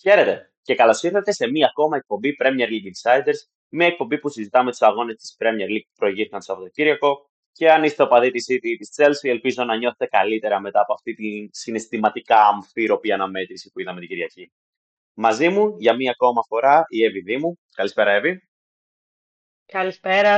Χαίρετε 0.00 0.52
και 0.62 0.74
καλώς 0.74 1.02
ήρθατε 1.02 1.32
σε 1.32 1.50
μία 1.50 1.66
ακόμα 1.66 1.96
εκπομπή 1.96 2.36
Premier 2.42 2.68
League 2.68 2.90
Insiders, 2.92 3.40
μία 3.68 3.86
εκπομπή 3.86 4.18
που 4.18 4.28
συζητάμε 4.28 4.70
τους 4.70 4.82
αγώνες 4.82 5.16
της 5.16 5.36
Premier 5.38 5.68
League 5.68 5.86
που 5.86 5.94
προηγήθηκαν 5.94 6.38
το 6.38 6.44
Σαββατοκύριακο. 6.44 7.28
Και 7.52 7.70
αν 7.70 7.84
είστε 7.84 8.02
οπαδοί 8.02 8.30
της 8.30 8.46
City 8.50 8.66
ή 8.66 8.76
της 8.76 8.90
Chelsea, 8.96 9.28
ελπίζω 9.28 9.64
να 9.64 9.76
νιώθετε 9.76 10.06
καλύτερα 10.06 10.60
μετά 10.60 10.80
από 10.80 10.92
αυτή 10.92 11.14
τη 11.14 11.48
συναισθηματικά 11.50 12.46
αμφίροπη 12.46 13.12
αναμέτρηση 13.12 13.70
που 13.70 13.80
είδαμε 13.80 14.00
την 14.00 14.08
Κυριακή. 14.08 14.52
Μαζί 15.14 15.48
μου 15.48 15.76
για 15.78 15.94
μία 15.94 16.10
ακόμα 16.10 16.42
φορά 16.48 16.82
η 16.88 17.04
Εύη 17.04 17.20
Δήμου. 17.20 17.58
Καλησπέρα, 17.74 18.10
Εύη. 18.10 18.48
Καλησπέρα. 19.66 20.34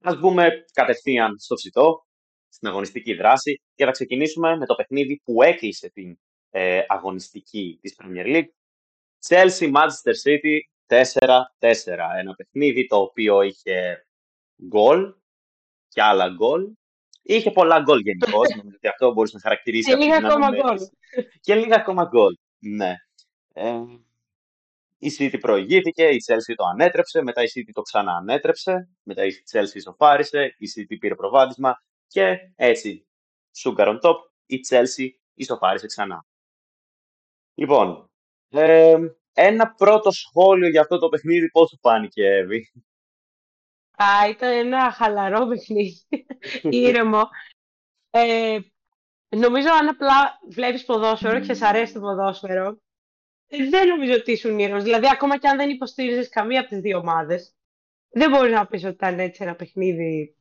Α 0.00 0.16
μπούμε 0.18 0.48
κατευθείαν 0.72 1.38
στο 1.38 1.54
ψητό, 1.54 2.06
στην 2.48 2.68
αγωνιστική 2.68 3.14
δράση 3.14 3.62
και 3.74 3.84
θα 3.84 3.90
ξεκινήσουμε 3.90 4.56
με 4.56 4.66
το 4.66 4.74
παιχνίδι 4.74 5.20
που 5.24 5.42
έκλεισε 5.42 5.90
την 5.90 6.16
ε, 6.54 6.82
αγωνιστική 6.88 7.78
της 7.80 7.96
Premier 8.02 8.26
League. 8.26 8.50
Chelsea 9.28 9.72
Manchester 9.72 10.14
City 10.24 10.58
4-4. 10.86 10.98
Ένα 12.18 12.34
παιχνίδι 12.36 12.86
το 12.86 12.96
οποίο 12.96 13.42
είχε 13.42 14.06
γκολ 14.66 15.14
και 15.88 16.02
άλλα 16.02 16.28
γκολ. 16.28 16.72
Είχε 17.22 17.50
πολλά 17.50 17.80
γκολ 17.80 18.00
γενικώς. 18.00 18.48
νομίζω 18.56 18.76
ότι 18.76 18.88
αυτό 18.88 19.12
μπορούσε 19.12 19.34
να 19.36 19.42
χαρακτηρίσεις. 19.42 19.94
Και 19.94 20.00
λίγα 20.00 20.16
ακόμα 20.16 20.48
γκολ. 20.50 20.76
Και 21.40 21.54
λίγα 21.54 21.76
ακόμα 21.76 22.04
γκολ. 22.04 22.36
Ναι. 22.58 22.94
Ε, 23.52 23.80
η 24.98 25.12
City 25.18 25.40
προηγήθηκε, 25.40 26.04
η 26.04 26.24
Chelsea 26.26 26.54
το 26.56 26.64
ανέτρεψε, 26.64 27.22
μετά 27.22 27.42
η 27.42 27.46
City 27.54 27.70
το 27.72 27.82
ξαναανέτρεψε, 27.82 28.88
μετά 29.02 29.24
η 29.24 29.30
Chelsea 29.52 29.74
ισοφάρισε, 29.74 30.54
η 30.58 30.66
City 30.76 30.96
πήρε 30.98 31.14
προβάδισμα 31.14 31.82
και 32.06 32.36
έτσι, 32.56 33.06
sugar 33.62 33.86
on 33.86 33.98
top, 34.00 34.16
η 34.46 34.60
Chelsea 34.68 35.08
ισοφάρισε 35.34 35.86
ξανά. 35.86 36.26
Λοιπόν, 37.54 38.10
ε, 38.48 38.96
ένα 39.32 39.72
πρώτο 39.72 40.10
σχόλιο 40.10 40.68
για 40.68 40.80
αυτό 40.80 40.98
το 40.98 41.08
παιχνίδι, 41.08 41.50
πώς 41.50 41.68
σου 41.68 41.78
φάνηκε, 41.80 42.26
Εύη; 42.26 42.72
Α, 43.96 44.28
ήταν 44.28 44.52
ένα 44.52 44.92
χαλαρό 44.92 45.46
παιχνίδι, 45.46 46.06
ήρεμο. 46.86 47.22
Ε, 48.10 48.58
νομίζω 49.28 49.68
αν 49.72 49.88
απλά 49.88 50.38
βλέπεις 50.50 50.84
ποδόσφαιρο 50.84 51.40
και 51.40 51.54
σε 51.54 51.66
αρέσει 51.66 51.92
το 51.92 52.00
ποδόσφαιρο, 52.00 52.76
δεν 53.70 53.88
νομίζω 53.88 54.14
ότι 54.14 54.32
ήσουν 54.32 54.58
ήρεμος. 54.58 54.82
Δηλαδή, 54.82 55.06
ακόμα 55.12 55.38
και 55.38 55.48
αν 55.48 55.56
δεν 55.56 55.70
υποστήριζες 55.70 56.28
καμία 56.28 56.60
από 56.60 56.68
τις 56.68 56.80
δύο 56.80 56.98
ομάδες, 56.98 57.54
δεν 58.10 58.30
μπορείς 58.30 58.52
να 58.52 58.66
πεις 58.66 58.84
ότι 58.84 58.94
ήταν 58.94 59.18
έτσι 59.18 59.42
ένα 59.42 59.54
παιχνίδι 59.54 60.36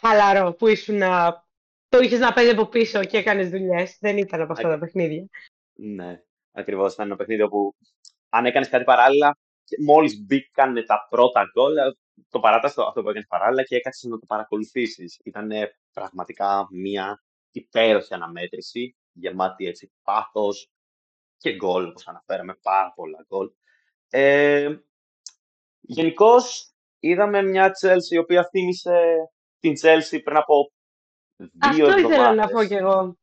χαλαρό, 0.00 0.52
που 0.52 0.66
ήσουν 0.66 0.96
να... 0.96 1.44
το 1.88 1.98
είχες 1.98 2.18
να 2.18 2.32
παίζεις 2.32 2.52
από 2.52 2.66
πίσω 2.66 3.04
και 3.04 3.16
έκανες 3.16 3.50
δουλειές. 3.50 3.96
Δεν 4.00 4.18
ήταν 4.18 4.40
από 4.40 4.52
αυτά 4.52 4.68
τα 4.68 4.78
παιχνίδια. 4.78 5.26
Ναι, 5.76 6.22
ακριβώς. 6.52 6.92
Ήταν 6.92 7.06
ένα 7.06 7.16
παιχνίδι 7.16 7.42
όπου 7.42 7.74
αν 8.28 8.46
έκανες 8.46 8.68
κάτι 8.68 8.84
παράλληλα, 8.84 9.38
μόλις 9.84 10.24
μπήκαν 10.24 10.84
τα 10.86 11.06
πρώτα 11.10 11.50
γκολ, 11.52 11.76
ε, 11.76 11.82
το 12.28 12.40
παράτασε 12.40 12.82
αυτό 12.88 13.02
που 13.02 13.08
έκανες 13.08 13.26
παράλληλα 13.28 13.62
και 13.62 13.76
έκατσε 13.76 14.08
να 14.08 14.18
το 14.18 14.26
παρακολουθήσεις. 14.26 15.20
Ήταν 15.24 15.50
πραγματικά 15.92 16.66
μια 16.70 17.22
υπέροχη 17.50 18.14
αναμέτρηση, 18.14 18.96
γεμάτη 19.12 19.66
έτσι 19.66 19.92
πάθος 20.02 20.68
και 21.36 21.54
γκολ, 21.54 21.88
όπως 21.88 22.08
αναφέραμε, 22.08 22.54
πάρα 22.62 22.92
πολλά 22.94 23.26
γκολ. 23.28 23.50
Ε, 24.10 24.76
Γενικώς 25.88 26.74
είδαμε 26.98 27.42
μια 27.42 27.70
Chelsea 27.82 28.10
η 28.10 28.18
οποία 28.18 28.48
θύμισε 28.50 29.00
την 29.58 29.72
Chelsea 29.82 30.20
πριν 30.24 30.36
από 30.36 30.72
δύο 31.36 31.86
εβδομάδες. 31.86 32.04
Αυτό 32.04 32.08
ήθελα 32.08 32.34
να 32.34 32.46
πω 32.46 32.64
κι 32.64 32.74
εγώ. 32.74 33.16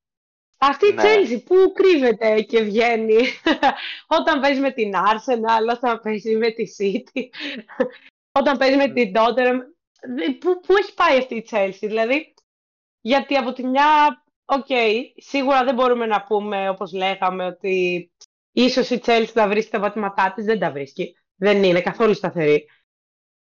Αυτή 0.69 0.87
η 0.87 0.93
ναι. 0.93 1.39
που 1.39 1.55
κρύβεται 1.73 2.41
και 2.41 2.61
βγαίνει 2.61 3.21
όταν 4.17 4.39
παίζεις 4.39 4.61
με 4.61 4.71
την 4.71 4.91
Arsenal, 4.95 5.75
όταν 5.75 5.99
παίζεις 6.03 6.37
με 6.37 6.51
τη 6.51 6.63
City, 6.79 7.21
όταν 8.39 8.57
παίζεις 8.57 8.77
με 8.77 8.87
την 8.93 9.11
Tottenham. 9.15 9.59
Πού, 10.39 10.59
πού 10.59 10.77
έχει 10.77 10.93
πάει 10.93 11.17
αυτή 11.17 11.35
η 11.35 11.47
Chelsea, 11.51 11.77
δηλαδή, 11.81 12.33
γιατί 13.01 13.35
από 13.35 13.53
τη 13.53 13.67
μια, 13.67 14.23
ok, 14.45 14.65
okay, 14.69 15.01
σίγουρα 15.15 15.63
δεν 15.63 15.75
μπορούμε 15.75 16.05
να 16.05 16.23
πούμε, 16.23 16.69
όπως 16.69 16.93
λέγαμε, 16.93 17.45
ότι 17.45 18.11
ίσως 18.51 18.89
η 18.89 19.01
Chelsea 19.05 19.29
θα 19.33 19.47
βρίσκει 19.47 19.71
τα 19.71 19.79
βατήματά 19.79 20.33
της, 20.35 20.45
δεν 20.45 20.59
τα 20.59 20.71
βρίσκει. 20.71 21.17
Δεν 21.35 21.63
είναι 21.63 21.81
καθόλου 21.81 22.13
σταθερή. 22.13 22.69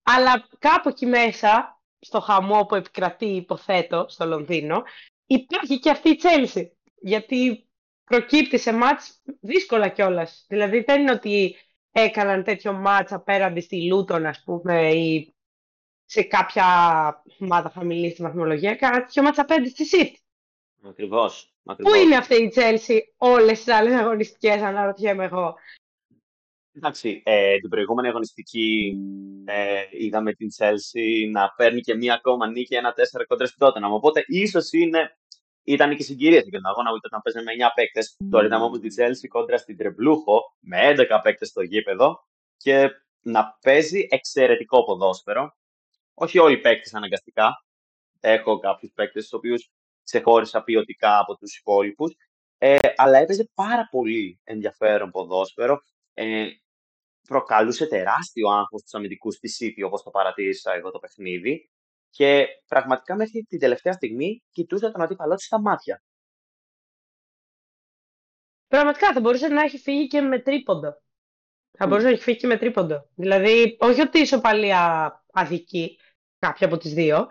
Αλλά 0.03 0.49
κάπου 0.59 0.89
εκεί 0.89 1.07
μέσα, 1.07 1.81
στο 1.99 2.21
χαμό 2.21 2.65
που 2.65 2.75
επικρατεί, 2.75 3.27
υποθέτω, 3.27 4.07
στο 4.09 4.27
Λονδίνο, 4.27 4.83
υπάρχει 5.27 5.79
και 5.79 5.91
αυτή 5.91 6.09
η 6.09 6.21
Chelsea 6.23 6.67
γιατί 7.03 7.69
προκύπτει 8.05 8.59
σε 8.59 8.73
μάτς 8.73 9.23
δύσκολα 9.41 9.89
κιόλας. 9.89 10.45
Δηλαδή 10.49 10.81
δεν 10.81 11.01
είναι 11.01 11.11
ότι 11.11 11.57
έκαναν 11.93 12.45
τέτοιο 12.45 12.73
μάτς 12.73 13.13
απέναντι 13.13 13.61
στη 13.61 13.87
Λούτον, 13.87 14.27
ας 14.27 14.43
πούμε, 14.45 14.93
ή 14.93 15.35
σε 16.05 16.23
κάποια 16.23 16.65
ομάδα 17.39 17.71
χαμηλή 17.71 18.11
στη 18.11 18.23
βαθμολογία, 18.23 18.71
έκαναν 18.71 19.01
τέτοιο 19.01 19.23
μάτς 19.23 19.39
απέναντι 19.39 19.69
στη 19.69 19.85
ΣΥΤ. 19.85 20.17
Ακριβώς. 20.83 21.55
Πού 21.63 21.95
είναι 21.95 22.17
αυτή 22.17 22.43
η 22.43 22.49
Τσέλσι 22.49 23.15
όλες 23.17 23.65
τις 23.65 23.75
άλλες 23.75 23.93
αγωνιστικές, 23.93 24.63
αναρωτιέμαι 24.63 25.25
εγώ. 25.25 25.55
Εντάξει, 26.73 27.23
ε, 27.25 27.57
την 27.59 27.69
προηγούμενη 27.69 28.09
αγωνιστική 28.09 28.97
ε, 29.45 29.83
είδαμε 29.91 30.33
την 30.33 30.49
Chelsea 30.59 31.31
να 31.31 31.55
παίρνει 31.57 31.81
και 31.81 31.95
μία 31.95 32.15
ακόμα 32.15 32.47
νίκη, 32.47 32.75
ένα 32.75 32.95
4 33.21 33.25
κοντρέ 33.27 33.47
στην 33.47 33.67
Tottenham. 33.67 33.91
Οπότε 33.91 34.25
ίσως 34.27 34.73
είναι 34.73 35.17
ήταν 35.65 35.97
και 35.97 36.03
συγκυρία 36.03 36.41
και 36.41 36.51
τον 36.51 36.67
αγώνα 36.67 36.91
που 36.91 36.97
ήταν 36.97 37.21
να 37.35 37.43
με 37.43 37.67
9 37.67 37.71
παίκτες. 37.75 38.17
Τώρα 38.31 38.45
είδαμε 38.47 38.65
όμω 38.65 38.79
τη 38.79 38.89
Chelsea 38.99 39.29
κόντρα 39.29 39.57
στην 39.57 39.77
Τρεμπλούχο 39.77 40.41
με 40.61 40.95
11 40.97 41.21
παίκτες 41.23 41.49
στο 41.49 41.63
γήπεδο 41.63 42.27
και 42.57 42.91
να 43.21 43.59
παίζει 43.61 44.07
εξαιρετικό 44.11 44.85
ποδόσφαιρο. 44.85 45.57
Όχι 46.15 46.39
όλοι 46.39 46.55
οι 46.55 46.61
παίκτες 46.61 46.95
αναγκαστικά. 46.95 47.65
Έχω 48.21 48.59
κάποιους 48.59 48.93
παίκτες, 48.95 49.29
του 49.29 49.37
οποίους 49.39 49.71
ξεχώρισα 50.05 50.63
ποιοτικά 50.63 51.19
από 51.19 51.37
τους 51.37 51.59
υπόλοιπους. 51.59 52.15
Ε, 52.59 52.79
αλλά 52.97 53.19
έπαιζε 53.19 53.51
πάρα 53.55 53.89
πολύ 53.91 54.41
ενδιαφέρον 54.45 55.11
ποδόσφαιρο. 55.11 55.79
Ε, 56.15 56.47
προκαλούσε 57.29 57.87
τεράστιο 57.87 58.49
άγχος 58.49 58.81
στους 58.81 58.95
αμυντικούς 58.95 59.39
της 59.39 59.59
City, 59.61 59.87
όπως 59.87 60.03
το 60.03 60.11
παρατήρησα 60.11 60.75
εγώ 60.75 60.91
το 60.91 60.99
παιχνίδι. 60.99 61.71
Και 62.15 62.47
πραγματικά 62.67 63.17
μέχρι 63.17 63.47
την 63.49 63.59
τελευταία 63.59 63.93
στιγμή 63.93 64.43
κοιτούσε 64.51 64.91
τον 64.91 65.03
αντίπαλό 65.03 65.35
της 65.35 65.45
στα 65.45 65.61
μάτια. 65.61 66.03
Πραγματικά 68.67 69.13
θα 69.13 69.21
μπορούσε 69.21 69.49
να 69.49 69.63
έχει 69.63 69.79
φύγει 69.79 70.07
και 70.07 70.21
με 70.21 70.39
τρίποντο. 70.39 71.03
Θα 71.79 71.87
μπορούσε 71.87 72.07
να 72.07 72.13
έχει 72.13 72.23
φύγει 72.23 72.39
και 72.39 72.47
με 72.47 72.59
τρίποντο. 72.59 73.09
Δηλαδή, 73.15 73.77
όχι 73.81 74.01
ότι 74.01 74.19
η 74.19 74.21
ισοπαλία 74.21 75.25
αδική 75.33 75.99
κάποια 76.39 76.67
από 76.67 76.77
τις 76.77 76.95
δύο, 76.95 77.27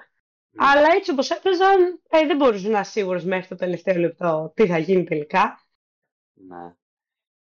αλλά 0.58 0.88
έτσι 0.96 1.12
όπως 1.12 1.30
έπαιζαν, 1.30 2.02
ε, 2.09 2.25
δεν 2.25 2.36
μπορούσε 2.36 2.68
να 2.68 2.78
είναι 2.78 2.84
σίγουρος 2.84 3.24
μέχρι 3.24 3.48
το 3.48 3.56
τελευταίο 3.56 3.96
λεπτό 3.96 4.52
τι 4.56 4.68
θα 4.68 4.78
γίνει 4.78 5.03
τελικά. 5.03 5.59
Ναι. 6.34 6.75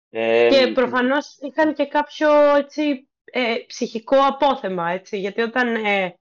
Και 0.09 0.57
ε, 0.57 0.71
προφανώς 0.73 1.38
είχαν 1.39 1.73
και 1.73 1.85
κάποιο 1.85 2.55
έτσι, 2.55 3.09
ε, 3.23 3.55
ψυχικό 3.67 4.17
απόθεμα, 4.19 4.89
έτσι, 4.89 5.19
γιατί 5.19 5.41
όταν 5.41 5.75
ε, 5.85 6.17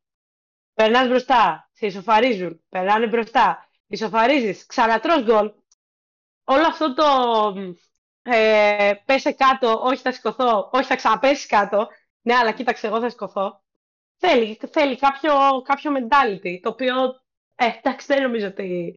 Περνάς 0.74 1.08
μπροστά, 1.08 1.70
σε 1.72 1.86
ισοφαρίζουν, 1.86 2.62
περνάνε 2.68 3.06
μπροστά, 3.06 3.68
ισοφαρίζεις, 3.86 4.66
ξανατρώ 4.66 5.22
γκολ. 5.22 5.52
Όλο 6.44 6.66
αυτό 6.66 6.94
το 6.94 7.04
ε, 8.22 8.92
πέσε 9.04 9.32
κάτω, 9.32 9.80
όχι 9.82 10.02
θα 10.02 10.12
σηκωθώ, 10.12 10.70
όχι 10.72 10.84
θα 10.84 10.96
ξαναπέσεις 10.96 11.46
κάτω. 11.46 11.88
Ναι, 12.22 12.34
αλλά 12.34 12.52
κοίταξε, 12.52 12.86
εγώ 12.86 13.00
θα 13.00 13.08
σηκωθώ. 13.08 13.62
Θέλει, 14.16 14.58
θέλει 14.70 14.96
κάποιο, 14.96 15.32
κάποιο 15.64 15.92
mentality, 15.96 16.58
το 16.62 16.68
οποίο, 16.68 16.94
ε, 17.54 17.66
εντάξει, 17.82 18.06
δεν 18.06 18.22
νομίζω 18.22 18.46
ότι 18.46 18.94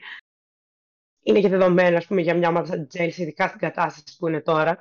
είναι 1.22 1.40
και 1.40 1.50
δεδομένο, 1.50 1.97
ας 1.97 2.06
πούμε, 2.06 2.22
για 2.22 2.35
μια 2.35 2.50
ομάδα 2.50 2.66
σαν 2.66 2.88
την 2.88 3.03
ειδικά 3.03 3.47
στην 3.47 3.59
κατάσταση 3.59 4.18
που 4.18 4.28
είναι 4.28 4.41
τώρα. 4.41 4.78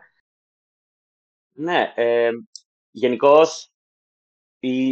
Ναι, 1.53 1.93
ε, 1.97 2.31
γενικώς 2.91 3.74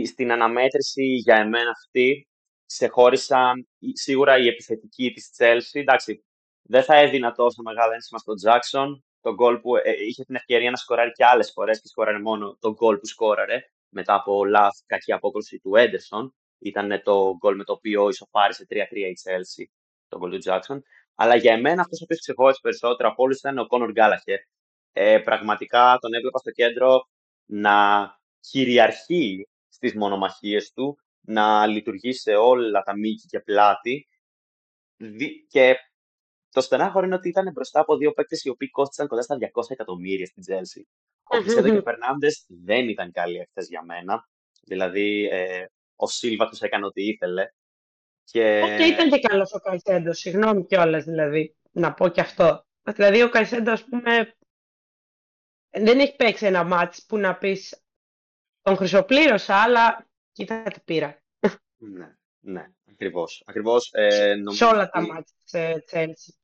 στην 0.07 0.33
αναμέτρηση 0.33 1.05
για 1.05 1.37
εμένα 1.37 1.71
αυτή 1.71 2.27
ξεχώρισαν 2.67 3.69
σίγουρα 3.93 4.39
η 4.39 4.47
επιθετική 4.47 5.13
της 5.13 5.31
Chelsea. 5.39 5.81
Εντάξει, 5.81 6.25
δεν 6.63 6.83
θα 6.83 6.97
έδινα 6.97 7.33
τόσο 7.33 7.63
μεγάλο 7.63 7.93
ένσημα 7.93 8.19
στον 8.19 8.35
Jackson. 8.45 8.89
Το 9.21 9.35
γκολ 9.35 9.61
που 9.61 9.77
ε, 9.77 9.83
είχε 10.07 10.25
την 10.25 10.35
ευκαιρία 10.35 10.71
να 10.71 10.77
σκοράρει 10.77 11.11
και 11.11 11.25
άλλες 11.25 11.53
φορές 11.53 11.81
και 11.81 11.89
σκοράρει 11.89 12.23
μόνο 12.23 12.57
το 12.61 12.73
γκολ 12.73 12.99
που 12.99 13.07
σκόραρε 13.07 13.61
μετά 13.89 14.15
από 14.15 14.45
λάθ 14.45 14.73
κακή 14.87 15.13
απόκρουση 15.13 15.59
του 15.59 15.77
Έντερσον. 15.77 16.35
Ήταν 16.59 17.03
το 17.03 17.37
γκολ 17.37 17.57
με 17.57 17.65
το 17.65 17.73
οποίο 17.73 18.09
ισοφάρισε 18.09 18.67
3-3 18.71 18.75
η 18.91 19.15
Chelsea, 19.25 19.65
το 20.09 20.19
γκολ 20.19 20.31
του 20.31 20.41
Jackson. 20.45 20.79
Αλλά 21.15 21.37
για 21.37 21.53
εμένα 21.53 21.81
αυτός 21.81 22.01
ο 22.01 22.05
οποίος 22.05 22.21
ξεχώρισε 22.21 22.59
περισσότερο 22.63 23.09
από 23.09 23.23
όλους 23.23 23.39
ήταν 23.39 23.59
ο 23.59 23.67
Κόνορ 23.67 23.93
Γκάλαχερ. 23.93 24.39
Ε, 24.93 25.19
πραγματικά 25.19 25.97
τον 26.01 26.15
έβλεπα 26.15 26.39
στο 26.39 26.51
κέντρο 26.51 27.01
να 27.45 27.77
κυριαρχεί 28.41 29.47
στις 29.87 29.99
μονομαχίες 29.99 30.73
του, 30.73 30.97
να 31.21 31.67
λειτουργεί 31.67 32.13
σε 32.13 32.35
όλα 32.35 32.83
τα 32.83 32.97
μήκη 32.97 33.27
και 33.27 33.41
πλάτη 33.41 34.07
και 35.49 35.77
το 36.51 36.61
στενάχωρο 36.61 37.07
είναι 37.07 37.15
ότι 37.15 37.29
ήταν 37.29 37.53
μπροστά 37.53 37.81
από 37.81 37.97
δύο 37.97 38.13
παίκτες 38.13 38.45
οι 38.45 38.49
οποίοι 38.49 38.71
κόστησαν 38.71 39.07
κοντά 39.07 39.23
στα 39.23 39.37
200 39.41 39.47
εκατομμύρια 39.69 40.27
στην 40.27 40.43
Τζέλση. 40.43 40.89
Ο 41.23 41.39
Κριστέντο 41.39 41.71
και 41.71 41.77
ο 41.77 41.83
Φερνάντε 41.83 42.29
δεν 42.47 42.89
ήταν 42.89 43.13
καλοί 43.13 43.39
εχθές 43.39 43.69
για 43.69 43.85
μένα. 43.85 44.29
Δηλαδή, 44.63 45.29
ε, 45.33 45.65
ο 45.97 46.07
Σίλβα 46.07 46.49
τους 46.49 46.61
έκανε 46.61 46.87
ό,τι 46.87 47.07
ήθελε. 47.07 47.47
Και... 48.25 48.63
Okay, 48.65 48.93
ήταν 48.93 49.11
και 49.11 49.19
καλός 49.19 49.53
ο 49.53 49.59
Καϊσέντο, 49.59 50.13
συγγνώμη 50.13 50.67
κιόλας 50.67 51.05
δηλαδή, 51.05 51.57
να 51.71 51.95
πω 51.95 52.09
και 52.09 52.21
αυτό. 52.21 52.65
Δηλαδή, 52.83 53.23
ο 53.23 53.29
Καϊσέντο, 53.29 53.71
ας 53.71 53.85
πούμε, 53.85 54.35
δεν 55.71 55.99
έχει 55.99 56.17
παίξει 56.17 56.47
ένα 56.47 56.65
μάτς 56.65 57.05
που 57.07 57.19
να 57.19 57.37
πεις 57.37 57.82
τον 58.63 58.77
χρυσοπλήρωσα, 58.77 59.63
αλλά 59.63 60.07
κοίτα 60.33 60.63
τι 60.63 60.81
πήρα. 60.85 61.23
Ναι, 61.77 62.17
ναι, 62.41 62.67
ακριβώς. 62.91 63.43
ακριβώς 63.47 63.91
ε, 63.93 64.35
Σε 64.49 64.65
όλα 64.65 64.89
τα 64.89 65.01
μάτς 65.01 65.33
της 65.45 65.53
Chelsea. 65.91 66.35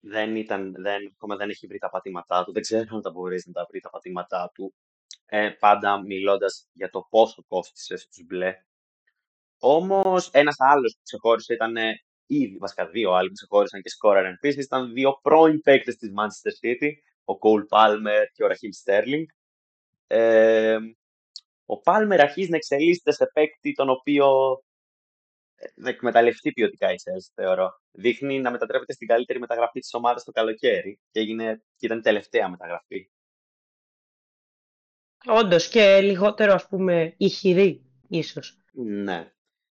Δεν 0.00 0.36
ήταν, 0.36 0.74
δεν, 0.78 1.12
ακόμα 1.14 1.36
δεν 1.36 1.48
έχει 1.48 1.66
βρει 1.66 1.78
τα 1.78 1.90
πατήματά 1.90 2.44
του. 2.44 2.52
Δεν 2.52 2.62
ξέρω 2.62 2.96
αν 2.96 3.02
θα 3.02 3.10
μπορέσει 3.10 3.48
να 3.48 3.52
τα 3.52 3.66
βρει 3.70 3.80
τα 3.80 3.90
πατήματά 3.90 4.50
του. 4.54 4.74
Ε, 5.26 5.48
πάντα 5.50 6.02
μιλώντας 6.02 6.68
για 6.72 6.90
το 6.90 7.06
πόσο 7.10 7.44
κόστησε 7.48 7.96
στους 7.96 8.24
μπλε. 8.24 8.54
Όμως 9.58 10.30
ένας 10.32 10.56
άλλος 10.58 10.94
που 10.94 11.02
ξεχώρισε 11.02 11.54
ήταν 11.54 11.76
ήδη, 12.26 12.56
βασικά 12.56 12.86
δύο 12.86 13.12
άλλοι 13.12 13.28
που 13.28 13.34
ξεχώρισαν 13.34 13.82
και 13.82 13.88
σκόραραν 13.88 14.32
επίσης, 14.32 14.64
ήταν 14.64 14.92
δύο 14.92 15.18
πρώην 15.22 15.60
παίκτες 15.60 15.96
της 15.96 16.10
Manchester 16.16 16.66
City, 16.66 16.90
ο 17.24 17.38
Κόλ 17.38 17.64
Πάλμερ 17.64 18.30
και 18.32 18.44
ο 18.44 18.46
Ραχίλ 18.46 18.72
Στέρλινγκ. 18.72 19.26
Ε, 20.06 20.78
ο 21.66 21.80
Πάλμερ 21.80 22.20
αρχίζει 22.20 22.50
να 22.50 22.56
εξελίσσεται 22.56 23.12
σε 23.12 23.30
παίκτη 23.32 23.72
τον 23.72 23.90
οποίο 23.90 24.58
να 25.74 25.88
εκμεταλλευτεί 25.88 26.52
ποιοτικά 26.52 26.92
η 26.92 26.94
Chelsea, 26.94 27.32
θεωρώ. 27.34 27.80
Δείχνει 27.90 28.40
να 28.40 28.50
μετατρέπεται 28.50 28.92
στην 28.92 29.06
καλύτερη 29.06 29.38
μεταγραφή 29.38 29.80
της 29.80 29.94
ομάδας 29.94 30.24
το 30.24 30.32
καλοκαίρι 30.32 31.00
και, 31.10 31.20
έγινε, 31.20 31.62
και 31.76 31.86
ήταν 31.86 31.98
η 31.98 32.02
τελευταία 32.02 32.48
μεταγραφή. 32.48 33.10
Όντως 35.26 35.68
και 35.68 36.00
λιγότερο 36.00 36.52
ας 36.52 36.68
πούμε 36.68 37.14
ηχηρή, 37.16 37.84
ίσως. 38.08 38.58
Ναι, 38.72 39.32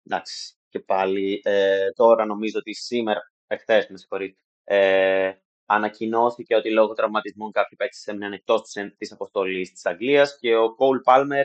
εντάξει. 0.04 0.56
Και 0.69 0.80
πάλι 0.80 1.42
ε, 1.44 1.92
τώρα 1.92 2.25
νομίζω 2.25 2.60
ότι 2.60 2.74
σήμερα, 2.74 3.31
εχθές 3.48 3.88
με 3.88 3.98
συγχωρείτε, 3.98 4.39
ε, 4.63 5.34
ανακοινώθηκε 5.69 6.55
ότι 6.55 6.71
λόγω 6.71 6.93
τραυματισμών 6.93 7.51
κάποιοι 7.51 7.77
παίκτες 7.77 8.07
έμειναν 8.07 8.33
εκτός 8.33 8.61
της 8.97 9.11
αποστολής 9.11 9.71
της 9.71 9.85
Αγγλίας 9.85 10.37
και 10.39 10.55
ο 10.55 10.75
Κόλ 10.75 10.99
Πάλμερ 10.99 11.43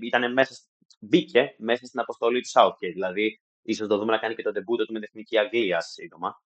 ήταν 0.00 0.32
μέσα, 0.32 0.54
μπήκε 1.00 1.54
μέσα 1.58 1.86
στην 1.86 2.00
αποστολή 2.00 2.40
του 2.40 2.48
Southgate. 2.52 2.92
Δηλαδή, 2.92 3.40
ίσως 3.62 3.88
το 3.88 3.98
δούμε 3.98 4.12
να 4.12 4.18
κάνει 4.18 4.34
και 4.34 4.42
το 4.42 4.52
ντεμπούτο 4.52 4.84
του 4.86 4.92
με 4.92 4.98
την 4.98 5.08
Εθνική 5.10 5.38
Αγγλία 5.38 5.80
σύντομα. 5.80 6.42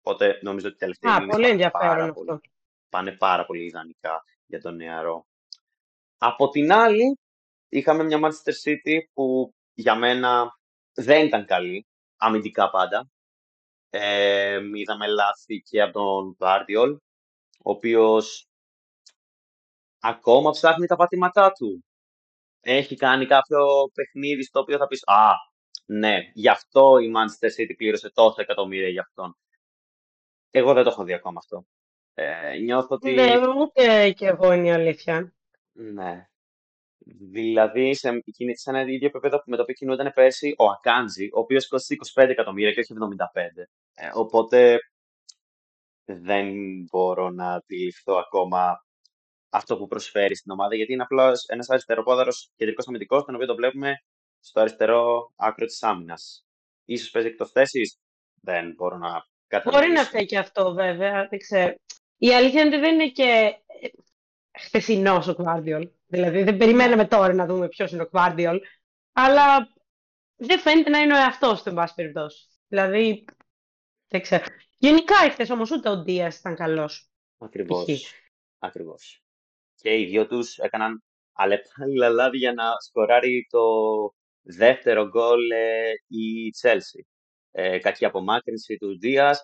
Οπότε 0.00 0.38
νομίζω 0.42 0.68
ότι 0.68 0.76
τελευταία 0.76 1.14
Α, 1.14 1.26
πολύ 1.26 1.48
ενδιαφέρον 1.48 2.08
αυτό. 2.08 2.40
Πάνε 2.88 3.12
πάρα 3.12 3.46
πολύ 3.46 3.64
ιδανικά 3.64 4.22
για 4.46 4.60
τον 4.60 4.76
νεαρό. 4.76 5.26
Από 6.18 6.48
την 6.48 6.72
άλλη, 6.72 7.18
είχαμε 7.68 8.04
μια 8.04 8.18
Manchester 8.22 8.52
City 8.64 8.98
που 9.12 9.54
για 9.74 9.94
μένα 9.94 10.58
δεν 10.94 11.26
ήταν 11.26 11.44
καλή, 11.44 11.86
αμυντικά 12.16 12.70
πάντα. 12.70 13.08
Ε, 13.96 14.60
είδαμε 14.74 15.06
λάθη 15.06 15.60
και 15.60 15.82
από 15.82 15.92
τον 15.92 16.36
Guardiol, 16.38 16.96
ο 17.62 17.70
οποίος 17.70 18.48
ακόμα 20.00 20.50
ψάχνει 20.50 20.86
τα 20.86 20.96
πατήματά 20.96 21.52
του. 21.52 21.84
Έχει 22.60 22.96
κάνει 22.96 23.26
κάποιο 23.26 23.66
παιχνίδι 23.94 24.42
στο 24.42 24.60
οποίο 24.60 24.78
θα 24.78 24.86
πεις 24.86 25.02
«Α, 25.06 25.30
ναι, 25.86 26.18
γι' 26.32 26.48
αυτό 26.48 26.98
η 26.98 27.12
Manchester 27.16 27.60
City 27.60 27.74
πλήρωσε 27.76 28.10
τόσα 28.10 28.42
εκατομμύρια 28.42 28.88
για 28.88 29.02
αυτόν». 29.02 29.36
Εγώ 30.50 30.72
δεν 30.72 30.84
το 30.84 30.90
έχω 30.90 31.04
δει 31.04 31.12
ακόμα 31.12 31.38
αυτό. 31.38 31.66
Ε, 32.14 32.56
νιώθω 32.56 32.88
ότι... 32.94 33.12
Ναι, 33.12 33.32
ούτε 33.60 34.10
και 34.10 34.26
εγώ 34.26 34.52
είναι 34.52 34.66
η 34.66 34.72
αλήθεια. 34.72 35.34
Ναι. 35.72 36.28
Δηλαδή, 37.04 37.94
σε, 37.94 38.22
σε 38.52 38.70
ένα 38.70 38.80
ίδιο 38.80 39.06
επίπεδο 39.06 39.42
με 39.46 39.56
το 39.56 39.62
οποίο 39.62 39.74
κινούνταν 39.74 40.12
πέρσι 40.14 40.54
ο 40.58 40.64
Ακάντζη, 40.64 41.26
ο 41.32 41.38
οποίος 41.40 41.68
κόστησε 41.68 41.96
25 42.20 42.28
εκατομμύρια 42.28 42.72
και 42.72 42.80
όχι 42.80 42.94
75. 43.00 43.62
Ε, 43.94 44.10
οπότε 44.12 44.78
δεν 46.04 46.46
μπορώ 46.90 47.30
να 47.30 47.52
αντιληφθώ 47.52 48.14
ακόμα 48.14 48.84
αυτό 49.48 49.76
που 49.76 49.86
προσφέρει 49.86 50.36
στην 50.36 50.52
ομάδα, 50.52 50.74
γιατί 50.74 50.92
είναι 50.92 51.02
απλώς 51.02 51.44
ένας 51.48 51.70
αριστεροπόδαρος 51.70 52.52
κεντρικός 52.56 52.88
αμυντικός, 52.88 53.24
τον 53.24 53.34
οποίο 53.34 53.46
το 53.46 53.54
βλέπουμε 53.54 53.94
στο 54.40 54.60
αριστερό 54.60 55.32
άκρο 55.36 55.66
της 55.66 55.82
άμυνας. 55.82 56.46
σω 56.98 57.10
παίζει 57.12 57.28
εκτός 57.28 57.50
θέσης; 57.50 57.98
Δεν 58.40 58.72
μπορώ 58.76 58.96
να 58.96 59.26
κατανοήσω. 59.46 59.80
Μπορεί 59.82 59.92
να 59.92 60.04
φταίει 60.04 60.26
και 60.26 60.38
αυτό, 60.38 60.72
βέβαια. 60.72 61.26
Δεν 61.28 61.38
ξέρω. 61.38 61.74
Η 62.16 62.34
αλήθεια 62.34 62.60
είναι 62.60 62.76
ότι 62.76 62.84
δεν 62.84 62.94
είναι 62.94 63.08
και 63.08 63.56
χθεσινός 64.58 65.28
ο 65.28 65.36
Guardiol. 65.38 65.90
Δηλαδή 66.06 66.42
δεν 66.42 66.56
περιμέναμε 66.56 67.06
τώρα 67.06 67.34
να 67.34 67.46
δούμε 67.46 67.68
ποιος 67.68 67.92
είναι 67.92 68.02
ο 68.02 68.08
Guardiol. 68.12 68.58
Αλλά 69.12 69.68
δεν 70.36 70.58
φαίνεται 70.58 70.90
να 70.90 70.98
είναι 70.98 71.14
ο 71.14 71.16
εαυτός 71.16 71.62
του, 71.62 71.68
εν 71.68 71.74
πάση 71.74 71.94
περιπτώσει. 71.94 72.46
Δηλαδή, 72.68 73.24
δεν 74.08 74.20
ξέρω. 74.20 74.44
Γενικά 74.78 75.24
ήρθε 75.24 75.52
όμως 75.52 75.70
ούτε 75.70 75.88
ο 75.88 75.96
Ντίας 75.96 76.38
ήταν 76.38 76.54
καλός. 76.54 77.10
Ακριβώς. 77.38 78.14
Ακριβώς. 78.58 79.22
Και 79.74 79.98
οι 79.98 80.04
δύο 80.04 80.26
τους 80.26 80.58
έκαναν 80.58 81.02
αλλεπάλληλα 81.32 82.08
λάδι 82.08 82.38
για 82.38 82.52
να 82.52 82.64
σκοράρει 82.78 83.46
το 83.50 83.60
δεύτερο 84.42 85.08
γκολ 85.08 85.50
ε, 85.50 85.92
η 86.06 86.52
Chelsea. 86.62 87.04
Ε, 87.50 87.78
κακή 87.78 88.04
απομάκρυνση 88.04 88.76
του 88.76 88.98
Δία 88.98 89.36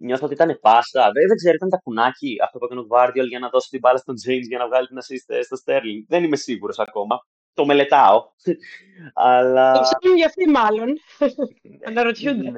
νιώθω 0.00 0.24
ότι 0.24 0.34
ήταν 0.34 0.58
πάσα. 0.60 1.02
Δεν, 1.02 1.26
δεν 1.26 1.36
ξέρω, 1.36 1.54
ήταν 1.54 1.68
τα 1.68 1.76
κουνάκι 1.76 2.36
αυτό 2.44 2.58
που 2.58 2.64
έκανε 2.64 2.80
ο 2.80 2.86
Guardiol 2.88 3.28
για 3.28 3.38
να 3.38 3.48
δώσει 3.48 3.68
την 3.68 3.78
μπάλα 3.78 3.98
στον 3.98 4.14
James 4.26 4.46
για 4.48 4.58
να 4.58 4.66
βγάλει 4.66 4.86
την 4.86 4.98
assist 4.98 5.34
ε, 5.34 5.42
στο 5.42 5.56
Sterling. 5.64 6.04
Δεν 6.08 6.24
είμαι 6.24 6.36
σίγουρος 6.36 6.78
ακόμα. 6.78 7.26
Το 7.52 7.64
μελετάω. 7.66 8.30
Αλλά... 9.14 9.72
Το 9.72 9.80
ξέρουν 9.98 10.16
για 10.16 10.26
αυτή 10.26 10.48
μάλλον. 10.48 10.96
Αναρωτιούνται. 11.88 12.50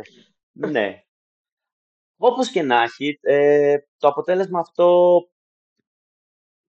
ναι. 0.53 0.69
ναι. 0.69 1.03
Όπως 2.23 2.51
και 2.51 2.63
να 2.63 2.83
έχει, 2.83 3.19
ε, 3.23 3.77
το 3.99 4.09
αποτέλεσμα 4.09 4.61
αυτό 4.61 5.21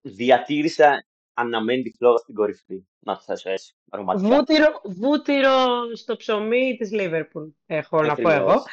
διατήρησε 0.01 1.05
αναμένει 1.33 1.81
τη 1.81 1.89
φλόγα 1.89 2.17
στην 2.17 2.35
κορυφή. 2.35 2.85
Να 2.99 3.15
το 3.15 3.21
θέσω 3.21 3.49
έτσι. 3.49 3.75
Βούτυρο, 4.17 4.81
βούτυρο 4.83 5.55
στο 5.95 6.15
ψωμί 6.15 6.75
της 6.77 6.91
Λίβερπουλ, 6.91 7.47
έχω 7.65 8.01
να 8.01 8.15
πω 8.15 8.29
εγώ. 8.29 8.63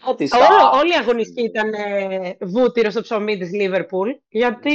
Όλο, 0.00 0.78
όλη 0.78 0.90
η 0.90 0.96
αγωνιστική 0.96 1.42
ήταν 1.42 1.72
ε, 1.74 2.36
βούτυρο 2.40 2.90
στο 2.90 3.00
ψωμί 3.00 3.38
της 3.38 3.52
Λίβερπουλ, 3.52 4.10
γιατί 4.28 4.74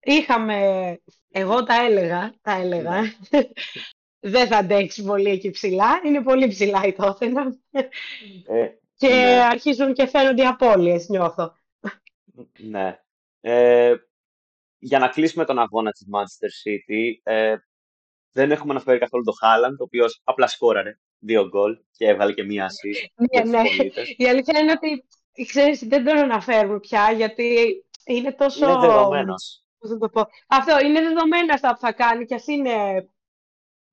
είχαμε, 0.00 0.98
εγώ 1.30 1.62
τα 1.62 1.74
έλεγα, 1.74 2.34
τα 2.42 2.52
έλεγα, 2.52 3.00
ναι. 3.00 3.42
δεν 4.20 4.46
θα 4.46 4.56
αντέξεις 4.56 5.04
πολύ 5.04 5.30
εκεί 5.30 5.50
ψηλά, 5.50 6.00
είναι 6.04 6.22
πολύ 6.22 6.48
ψηλά 6.48 6.84
η 6.84 6.92
Τότενα. 6.92 7.56
Ε, 8.46 8.68
και 8.94 9.08
ναι. 9.08 9.40
αρχίζουν 9.42 9.92
και 9.92 10.06
φαίνονται 10.06 10.42
οι 10.42 10.46
απώλειες, 10.46 11.08
νιώθω. 11.08 11.56
Ναι. 12.58 13.00
Ε, 13.40 13.94
για 14.78 14.98
να 14.98 15.08
κλείσουμε 15.08 15.44
τον 15.44 15.58
αγώνα 15.58 15.90
της 15.90 16.06
Manchester 16.12 16.68
City, 16.68 17.12
ε, 17.22 17.56
δεν 18.32 18.50
έχουμε 18.50 18.70
αναφέρει 18.72 18.98
καθόλου 18.98 19.24
το 19.24 19.32
Χάλαντ, 19.32 19.80
ο 19.80 19.84
οποίος 19.84 20.20
απλά 20.24 20.46
σκόραρε 20.46 20.98
δύο 21.22 21.48
γκολ 21.48 21.78
και 21.96 22.06
έβγαλε 22.06 22.32
και 22.32 22.42
μία 22.42 22.66
assist. 22.66 23.26
Ναι, 23.32 23.50
ναι. 23.50 23.62
Η 24.16 24.28
αλήθεια 24.28 24.58
είναι 24.60 24.72
ότι 24.72 25.04
ξέρεις, 25.46 25.86
δεν 25.86 26.04
τον 26.04 26.16
αναφέρουμε 26.16 26.80
πια 26.80 27.12
γιατί 27.12 27.76
είναι 28.04 28.32
τόσο. 28.32 28.70
Είναι 28.70 28.80
δεδομένος. 28.80 29.64
το 30.00 30.08
πω. 30.08 30.26
Αυτό 30.46 30.78
είναι 30.84 31.00
δεδομένο 31.00 31.54
αυτά 31.54 31.72
που 31.72 31.80
θα 31.80 31.92
κάνει 31.92 32.24
και 32.24 32.34
α 32.34 32.42
είναι. 32.46 33.08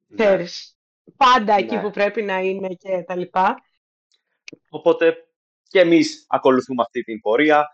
Ναι. 0.08 0.46
πάντα 1.18 1.54
εκεί 1.54 1.76
ναι. 1.76 1.82
που 1.82 1.90
πρέπει 1.90 2.22
να 2.22 2.40
είναι 2.40 2.68
και 2.68 3.04
τα 3.08 3.16
λοιπά. 3.16 3.56
Οπότε 4.70 5.18
και 5.70 5.80
εμείς 5.80 6.26
ακολουθούμε 6.28 6.82
αυτή 6.82 7.02
την 7.02 7.20
πορεία. 7.20 7.68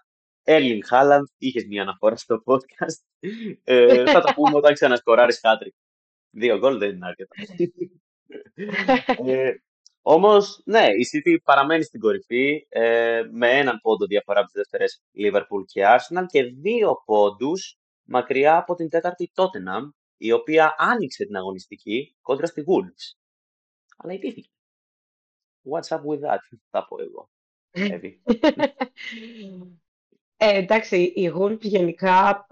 Έρλινγκ 0.47 0.81
Χάλαντ, 0.85 1.25
είχες 1.37 1.65
μία 1.65 1.81
αναφορά 1.81 2.15
στο 2.15 2.43
podcast. 2.45 3.27
Ε, 3.63 4.11
θα 4.11 4.21
το 4.21 4.33
πούμε 4.33 4.57
όταν 4.57 4.73
ξανασκοράρεις 4.73 5.39
χάτρι. 5.39 5.75
Δύο 6.29 6.57
γκολ 6.57 6.77
δεν 6.77 6.89
είναι 6.89 7.05
αρκετά. 7.05 7.35
Ε, 9.25 9.53
Όμως, 10.07 10.61
ναι, 10.65 10.85
η 10.85 11.07
City 11.13 11.37
παραμένει 11.43 11.83
στην 11.83 11.99
κορυφή 11.99 12.65
ε, 12.69 13.21
με 13.31 13.57
έναν 13.57 13.79
πόντο 13.81 14.05
διαφορά 14.05 14.39
από 14.39 14.47
τις 14.47 14.55
δεύτερες 14.55 15.03
Liverpool 15.17 15.65
και 15.65 15.83
Arsenal 15.85 16.25
και 16.27 16.43
δύο 16.43 17.01
πόντους 17.05 17.77
μακριά 18.03 18.57
από 18.57 18.75
την 18.75 18.89
τέταρτη 18.89 19.31
Tottenham, 19.35 19.89
η 20.17 20.31
οποία 20.31 20.75
άνοιξε 20.77 21.25
την 21.25 21.35
αγωνιστική 21.35 22.15
κόντρα 22.21 22.45
στη 22.45 22.63
Wolves. 22.67 23.17
Αλλά 23.97 24.13
υπήρχε. 24.13 24.49
What's 25.71 25.97
up 25.97 26.01
with 26.01 26.19
that, 26.29 26.39
θα 26.69 26.85
πω 26.85 27.01
εγώ. 27.01 27.29
ε, 30.37 30.57
εντάξει, 30.57 31.01
η 31.01 31.33
Wolves 31.37 31.61
γενικά 31.61 32.47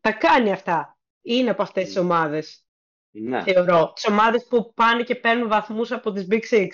τα 0.00 0.12
κάνει 0.12 0.52
αυτά. 0.52 0.98
Είναι 1.22 1.50
από 1.50 1.62
αυτές 1.62 1.84
τις 1.84 1.96
ομάδες. 1.96 2.63
Ναι. 3.16 3.42
Θεωρώ. 3.42 3.92
Τι 3.92 4.12
ομάδες 4.12 4.46
που 4.46 4.72
πάνε 4.74 5.02
και 5.02 5.14
παίρνουν 5.14 5.48
βαθμούς 5.48 5.92
από 5.92 6.12
τις 6.12 6.26
Big 6.30 6.42
Six. 6.50 6.68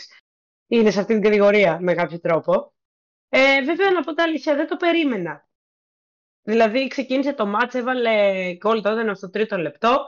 είναι 0.67 0.91
σε 0.91 1.01
αυτή 1.01 1.13
την 1.13 1.23
κατηγορία 1.23 1.79
με 1.81 1.95
κάποιο 1.95 2.21
τρόπο. 2.21 2.75
Ε, 3.29 3.63
βέβαια, 3.63 3.91
να 3.91 4.03
πω 4.03 4.15
τα 4.15 4.23
αλήθεια, 4.23 4.55
δεν 4.57 4.67
το 4.67 4.77
περίμενα. 4.77 5.49
Δηλαδή, 6.43 6.87
ξεκίνησε 6.87 7.33
το 7.33 7.47
μάτς, 7.47 7.75
έβαλε 7.75 8.55
γκολ 8.57 8.83
τότε 8.83 9.15
στο 9.15 9.31
τρίτο 9.31 9.57
λεπτό. 9.57 10.07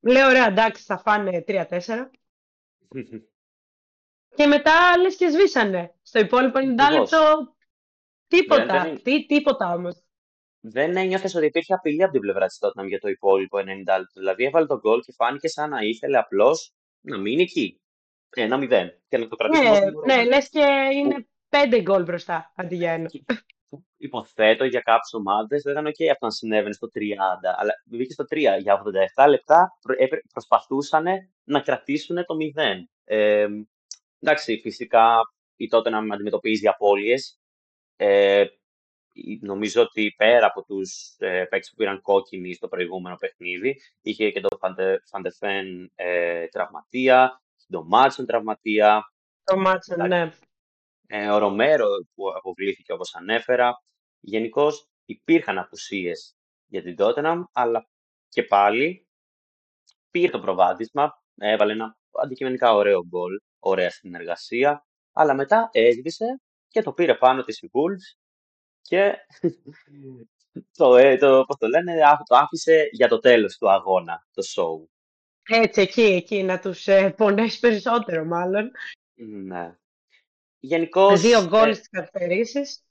Λέω, 0.00 0.28
ωραία, 0.28 0.46
εντάξει, 0.46 0.82
θα 0.82 0.98
φάνε 0.98 1.44
3-4. 1.48 2.10
και 4.36 4.46
μετά, 4.46 4.98
λες 4.98 5.16
και 5.16 5.28
σβήσανε. 5.28 5.94
Στο 6.02 6.18
υπόλοιπο 6.18 6.58
90 6.58 6.92
λεπτό, 6.92 7.54
τίποτα. 8.26 8.82
Δεν, 8.82 9.02
Τι, 9.02 9.26
τίποτα 9.26 9.74
όμως. 9.74 10.05
Δεν 10.68 10.96
ένιωθες 10.96 11.34
ότι 11.34 11.46
υπήρχε 11.46 11.74
απειλή 11.74 12.02
από 12.02 12.12
την 12.12 12.20
πλευρά 12.20 12.46
της 12.46 12.58
Tottenham 12.60 12.86
για 12.86 12.98
το 12.98 13.08
υπόλοιπο 13.08 13.58
90 13.58 13.64
λεπτό. 13.64 14.12
Δηλαδή, 14.14 14.44
έβαλε 14.44 14.66
τον 14.66 14.78
γκολ 14.78 15.00
και 15.00 15.12
φάνηκε 15.12 15.48
σαν 15.48 15.70
να 15.70 15.80
ήθελε 15.80 16.18
απλώς 16.18 16.72
να 17.00 17.18
μείνει 17.18 17.42
εκεί. 17.42 17.80
Ένα 18.30 18.56
μηδέν. 18.56 19.02
Και 19.08 19.18
να 19.18 19.28
το 19.28 19.36
κρατήσει. 19.36 19.62
Ναι, 19.62 20.14
ναι 20.14 20.24
λες 20.24 20.48
και 20.48 20.88
είναι 20.92 21.26
πέντε 21.48 21.80
γκολ 21.80 22.02
μπροστά 22.02 22.52
αντί 22.56 22.76
για 22.76 22.92
ένα. 22.92 23.10
Υποθέτω 23.96 24.64
για 24.64 24.80
κάποιες 24.80 25.12
ομάδες 25.12 25.62
δεν 25.62 25.72
ήταν 25.72 25.86
OK 25.86 26.06
αυτό 26.10 26.26
να 26.26 26.32
συνέβαινε 26.32 26.72
στο 26.72 26.88
30, 26.94 27.00
αλλά 27.56 27.72
βγήκε 27.90 28.12
στο 28.12 28.24
3. 28.30 28.36
Για 28.60 28.82
87 29.16 29.28
λεπτά 29.28 29.68
προσπαθούσαν 30.32 31.06
να 31.44 31.60
κρατήσουν 31.60 32.16
το 32.16 32.36
0. 32.56 32.62
Ε, 33.04 33.46
εντάξει, 34.20 34.58
φυσικά 34.62 35.20
η 35.56 35.66
τότε 35.66 35.90
να 35.90 35.98
αντιμετωπίζει 35.98 36.68
απώλειες. 36.68 37.40
Ε, 37.96 38.44
νομίζω 39.40 39.82
ότι 39.82 40.14
πέρα 40.16 40.46
από 40.46 40.64
τους 40.64 41.14
ε, 41.18 41.44
παίκτες 41.44 41.70
που 41.70 41.76
πήραν 41.76 42.00
κόκκινη 42.00 42.54
στο 42.54 42.68
προηγούμενο 42.68 43.16
παιχνίδι, 43.16 43.80
είχε 44.00 44.30
και 44.30 44.40
τον 44.40 44.58
Φαντεφέν 45.10 45.92
ε, 45.94 46.46
τραυματία, 46.46 47.42
τον 47.68 47.86
Μάτσον 47.86 48.26
τραυματία. 48.26 49.02
Το 49.44 49.56
Μάτσον, 49.56 50.08
ναι. 50.08 50.30
Ε, 51.06 51.28
ο 51.28 51.38
Ρομέρο 51.38 51.86
που 52.14 52.28
αποβλήθηκε 52.36 52.92
όπως 52.92 53.14
ανέφερα. 53.14 53.74
Γενικώς 54.20 54.88
υπήρχαν 55.04 55.58
απουσίες 55.58 56.36
για 56.66 56.82
την 56.82 56.94
Tottenham, 56.98 57.42
αλλά 57.52 57.88
και 58.28 58.42
πάλι 58.42 59.06
πήρε 60.10 60.30
το 60.30 60.40
προβάδισμα, 60.40 61.10
έβαλε 61.34 61.72
ένα 61.72 61.96
αντικειμενικά 62.22 62.74
ωραίο 62.74 63.06
γκολ, 63.06 63.40
ωραία 63.58 63.90
συνεργασία, 63.90 64.86
αλλά 65.12 65.34
μετά 65.34 65.68
έσβησε 65.72 66.40
και 66.68 66.82
το 66.82 66.92
πήρε 66.92 67.14
πάνω 67.14 67.42
της 67.42 67.58
η 67.58 67.70
Wolves 67.72 68.25
και 68.86 69.14
το, 70.78 70.96
ε, 70.96 71.16
το, 71.16 71.44
πώς 71.46 71.56
το 71.58 71.68
λένε, 71.68 71.94
το 72.28 72.36
άφησε 72.36 72.88
για 72.92 73.08
το 73.08 73.18
τέλος 73.18 73.56
του 73.56 73.70
αγώνα, 73.70 74.26
το 74.34 74.42
show. 74.54 74.88
Έτσι, 75.48 75.80
εκεί, 75.80 76.02
εκεί, 76.02 76.42
να 76.42 76.58
τους 76.58 76.86
ε, 76.86 77.14
πονέσει 77.16 77.60
περισσότερο 77.60 78.24
μάλλον. 78.24 78.70
Ναι. 79.14 79.76
Γενικώς... 80.58 81.20
Δύο 81.20 81.46
γκολ 81.46 81.68
ε, 81.68 81.74
στις 81.74 81.88
καθυστερήσεις. 81.88 82.84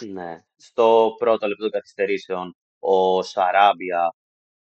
Ναι. 0.00 0.44
Στο 0.56 1.14
πρώτο 1.18 1.46
λεπτό 1.46 1.62
των 1.62 1.72
καθυστερήσεων 1.72 2.56
ο 2.78 3.22
Σαράμπια 3.22 4.14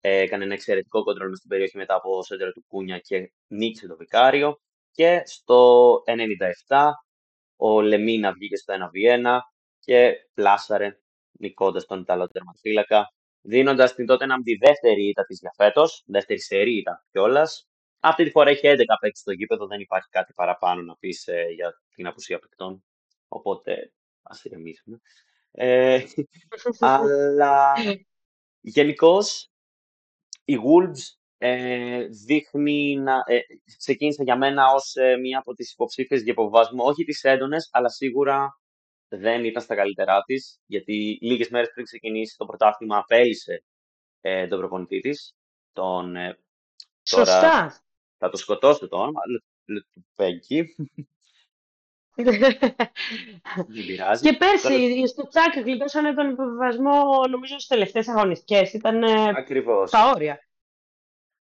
έκανε 0.00 0.44
ένα 0.44 0.54
εξαιρετικό 0.54 1.02
κοντρόλ 1.02 1.34
στην 1.34 1.48
περιοχή 1.48 1.76
μετά 1.76 1.94
από 1.94 2.22
σέντερο 2.22 2.52
του 2.52 2.64
Κούνια 2.68 2.98
και 2.98 3.32
νίκησε 3.46 3.86
το 3.86 3.96
Βικάριο. 3.96 4.60
Και 4.90 5.22
στο 5.24 5.94
97 6.68 6.90
ο 7.56 7.80
Λεμίνα 7.80 8.32
βγήκε 8.32 8.56
στο 8.56 8.74
1v1 8.74 9.38
και 9.86 10.28
πλάσαρε 10.34 10.98
νικώντας 11.38 11.86
τον 11.86 12.00
Ιταλό 12.00 12.26
τερματοφύλακα, 12.26 13.12
δίνοντας 13.40 13.94
την 13.94 14.06
τότε 14.06 14.26
τη 14.44 14.56
δεύτερη 14.56 15.08
ήττα 15.08 15.24
της 15.24 15.38
για 15.40 15.52
φέτος, 15.56 16.02
δεύτερη 16.06 16.40
σερή 16.40 16.76
ήττα 16.76 17.04
κιόλας. 17.10 17.68
Αυτή 18.00 18.24
τη 18.24 18.30
φορά 18.30 18.50
έχει 18.50 18.66
11 18.66 18.76
παίξει 19.00 19.20
στο 19.20 19.32
γήπεδο, 19.32 19.66
δεν 19.66 19.80
υπάρχει 19.80 20.08
κάτι 20.08 20.32
παραπάνω 20.32 20.82
να 20.82 20.96
πεις 20.96 21.26
ε, 21.26 21.46
για 21.54 21.72
την 21.94 22.06
απουσία 22.06 22.38
παικτών. 22.38 22.84
Οπότε 23.28 23.92
ας 24.22 24.44
ηρεμήσουμε. 24.44 24.98
Ε, 25.50 26.02
αλλά 26.80 27.72
γενικώς 28.60 29.50
η 30.44 30.56
Wolves 30.56 31.18
ε, 31.38 32.06
δείχνει 32.26 32.96
να. 32.96 33.22
Ε, 33.26 33.38
ξεκίνησε 33.78 34.22
για 34.22 34.36
μένα 34.36 34.72
ως 34.74 34.94
ε, 34.96 35.16
μία 35.16 35.38
από 35.38 35.54
τις 35.54 35.72
υποψήφιες 35.72 36.22
για 36.22 36.32
υποβασμό, 36.32 36.84
όχι 36.84 37.04
τις 37.04 37.24
έντονες, 37.24 37.68
αλλά 37.72 37.88
σίγουρα 37.88 38.58
δεν 39.08 39.44
ήταν 39.44 39.62
στα 39.62 39.74
καλύτερά 39.74 40.22
της, 40.22 40.60
γιατί 40.66 41.18
λίγες 41.20 41.48
μέρες 41.48 41.70
πριν 41.72 41.84
ξεκινήσει 41.84 42.36
το 42.36 42.44
πρωτάθλημα 42.44 42.96
απέλησε 42.96 43.64
ε, 44.20 44.46
τον 44.46 44.58
προπονητή 44.58 45.00
της. 45.00 45.34
Τον, 45.72 46.16
ε, 46.16 46.38
Σωστά. 47.02 47.82
θα 48.18 48.28
το 48.28 48.36
σκοτώσω 48.36 48.88
το 48.88 48.96
όνομα, 48.96 49.20
Λετουπέγγι. 49.64 50.74
Δεν 52.14 53.86
πειράζει. 53.86 54.30
Και 54.30 54.36
πέρσι 54.36 55.06
στο 55.06 55.28
Τσάκ 55.28 55.54
γλιτώσανε 55.64 56.14
τον 56.14 56.30
υποβιβασμό 56.30 57.26
νομίζω 57.30 57.54
στις 57.54 57.66
τελευταίες 57.66 58.08
αγωνιστικές. 58.08 58.72
Ήταν 58.72 59.04
Ακριβώς. 59.36 59.88
στα 59.88 60.10
όρια. 60.10 60.40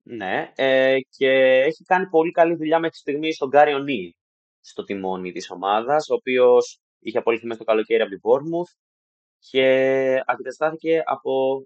Ναι, 0.02 0.52
ε, 0.54 0.96
και 1.16 1.28
έχει 1.66 1.84
κάνει 1.84 2.08
πολύ 2.08 2.30
καλή 2.30 2.54
δουλειά 2.54 2.78
μέχρι 2.78 2.96
στιγμής 2.96 3.34
στον 3.34 3.48
Γκάριο 3.48 3.78
Νίλ 3.78 4.12
στο 4.60 4.84
τιμόνι 4.84 5.32
της 5.32 5.50
ομάδας, 5.50 6.08
ο 6.08 6.14
οποίος 6.14 6.80
είχε 6.98 7.18
απολυθεί 7.18 7.44
μέσα 7.44 7.56
στο 7.56 7.64
καλοκαίρι 7.64 8.02
από 8.02 8.10
την 8.10 8.20
Bournemouth 8.22 8.78
και 9.38 9.64
αντικαταστάθηκε 10.26 11.02
από. 11.06 11.62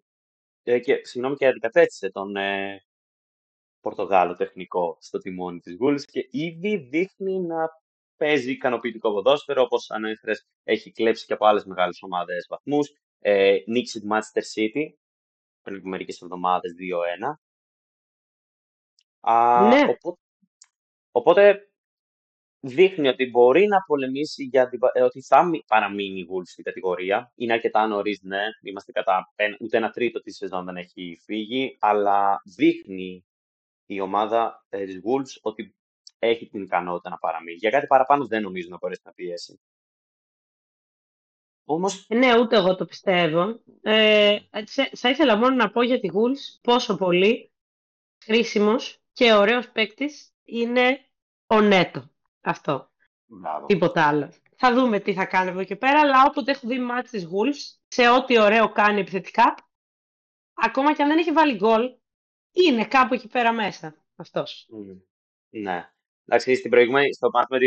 Ε, 0.62 0.78
και, 0.78 1.00
συγγνώμη, 1.04 1.36
και 1.36 1.46
αντικατέστησε 1.46 2.10
τον 2.10 2.36
ε, 2.36 2.82
Πορτογάλο 3.80 4.34
τεχνικό 4.34 4.96
στο 5.00 5.18
τιμόνι 5.18 5.60
της 5.60 5.76
Wolves 5.80 6.02
και 6.04 6.28
ήδη 6.30 6.76
δείχνει 6.76 7.40
να 7.40 7.68
παίζει 8.16 8.50
ικανοποιητικό 8.50 9.12
ποδόσφαιρο, 9.12 9.62
όπως 9.62 9.90
ανέφερες, 9.90 10.46
έχει 10.62 10.92
κλέψει 10.92 11.26
και 11.26 11.32
από 11.32 11.46
άλλες 11.46 11.64
μεγάλες 11.64 12.02
ομάδες 12.02 12.46
βαθμούς. 12.48 12.92
Ε, 13.18 13.56
νίκησε 13.66 14.00
τη 14.00 14.06
Manchester 14.10 14.42
City 14.54 14.86
πριν 15.62 15.76
από 15.76 15.88
μερικές 15.88 16.20
εβδομάδες 16.20 16.72
2-1. 16.78 17.38
ναι. 19.68 19.80
οπότε, 19.80 20.20
οπότε 21.10 21.71
δείχνει 22.64 23.08
ότι 23.08 23.30
μπορεί 23.30 23.66
να 23.66 23.80
πολεμήσει 23.86 24.44
για 24.44 24.68
την, 24.68 24.78
ε, 24.92 25.02
ότι 25.02 25.22
θα 25.22 25.50
παραμείνει 25.66 26.20
η 26.20 26.26
Wolves 26.30 26.46
στην 26.46 26.64
κατηγορία. 26.64 27.32
Είναι 27.34 27.52
αρκετά 27.52 27.86
νωρίς, 27.86 28.20
ναι. 28.22 28.42
Είμαστε 28.62 28.92
κατά 28.92 29.32
ούτε 29.60 29.76
ένα 29.76 29.90
τρίτο 29.90 30.20
της 30.20 30.36
σεζόν 30.36 30.64
δεν 30.64 30.76
έχει 30.76 31.20
φύγει, 31.24 31.76
αλλά 31.80 32.42
δείχνει 32.56 33.26
η 33.86 34.00
ομάδα 34.00 34.66
ε, 34.68 34.84
της 34.84 35.00
Wolves 35.04 35.38
ότι 35.42 35.76
έχει 36.18 36.48
την 36.48 36.62
ικανότητα 36.62 37.10
να 37.10 37.18
παραμείνει. 37.18 37.56
Για 37.56 37.70
κάτι 37.70 37.86
παραπάνω 37.86 38.26
δεν 38.26 38.42
νομίζω 38.42 38.68
να 38.70 38.76
μπορέσει 38.76 39.02
να 39.04 39.12
πιέσει. 39.12 39.60
Όμως... 41.64 42.06
Ε, 42.08 42.14
ναι, 42.14 42.38
ούτε 42.38 42.56
εγώ 42.56 42.76
το 42.76 42.84
πιστεύω. 42.84 43.62
Ε, 43.82 44.38
θα 44.92 45.08
ήθελα 45.08 45.36
μόνο 45.36 45.54
να 45.54 45.70
πω 45.70 45.82
για 45.82 46.00
τη 46.00 46.08
Wolves 46.12 46.60
πόσο 46.60 46.96
πολύ 46.96 47.52
χρήσιμος 48.24 49.02
και 49.12 49.32
ωραίος 49.32 49.70
παίκτης 49.70 50.34
είναι 50.44 51.00
ο 51.46 51.60
Νέτο. 51.60 52.11
Αυτό. 52.42 52.90
Μπράβο. 53.26 53.66
Τίποτα 53.66 54.06
άλλο. 54.06 54.32
Θα 54.56 54.74
δούμε 54.74 55.00
τι 55.00 55.14
θα 55.14 55.24
κάνει 55.24 55.50
εδώ 55.50 55.64
και 55.64 55.76
πέρα, 55.76 56.00
αλλά 56.00 56.24
όποτε 56.28 56.50
έχω 56.50 56.68
δει 56.68 56.78
μάτς 56.78 57.10
της 57.10 57.26
Wolves, 57.26 57.80
σε 57.88 58.08
ό,τι 58.08 58.38
ωραίο 58.38 58.72
κάνει 58.72 59.00
επιθετικά, 59.00 59.54
ακόμα 60.54 60.94
και 60.94 61.02
αν 61.02 61.08
δεν 61.08 61.18
έχει 61.18 61.32
βάλει 61.32 61.54
γκολ, 61.54 61.96
είναι 62.52 62.84
κάπου 62.84 63.14
εκεί 63.14 63.28
πέρα 63.28 63.52
μέσα 63.52 64.04
αυτός. 64.16 64.68
Ναι. 65.48 65.90
Εντάξει, 66.24 66.54
στην 66.54 66.70
προηγούμενη, 66.70 67.14
στο 67.14 67.30
μάτς 67.32 67.46
με 67.50 67.58
τη, 67.58 67.66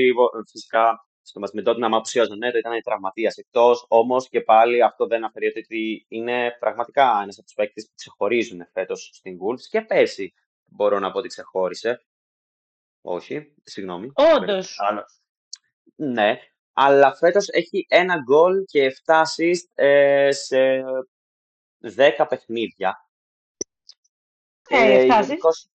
φυσικά, 0.51 1.08
στο 1.22 1.39
μάτς 1.39 1.51
με 1.51 1.62
τότε 1.62 1.79
να 1.79 1.89
μ' 1.89 1.96
απουσίαζε 1.96 2.36
ναι, 2.36 2.48
ήταν 2.48 2.82
τραυματίας 2.84 3.38
εκτός. 3.38 3.86
Όμως 3.89 4.29
και 4.29 4.41
πάλι 4.41 4.84
αυτό 4.84 5.08
δεν 5.08 5.24
αφαιρείται 5.24 5.60
ότι 5.60 6.05
είναι 6.10 6.58
πραγματικά 6.60 7.20
ένας 7.22 7.38
από 7.38 7.46
τους 7.46 7.53
παίκτες 7.53 7.86
που 7.88 7.94
ξεχωρίζουν 7.96 8.67
φέτος 8.72 9.10
στην 9.13 9.38
Wolves 9.41 9.62
και 9.70 9.82
πέρσι 9.82 10.34
μπορώ 10.65 11.00
να 11.00 11.12
πω 11.12 11.17
ότι 11.17 11.27
ξεχώρισε. 11.27 12.05
Όχι, 13.07 13.53
συγγνώμη. 13.63 14.12
Όντως. 14.13 14.77
Ναι, 15.95 16.39
αλλά 16.74 17.15
φέτος 17.15 17.47
έχει 17.47 17.85
ένα 17.89 18.15
γκολ 18.24 18.63
και 18.65 18.95
7 19.05 19.13
assist 19.13 19.69
ε, 19.74 20.31
σε 20.31 20.83
10 21.95 22.25
παιχνίδια. 22.29 23.09
Ε, 24.69 25.00
ε 25.00 25.05
γενικώς, 25.05 25.69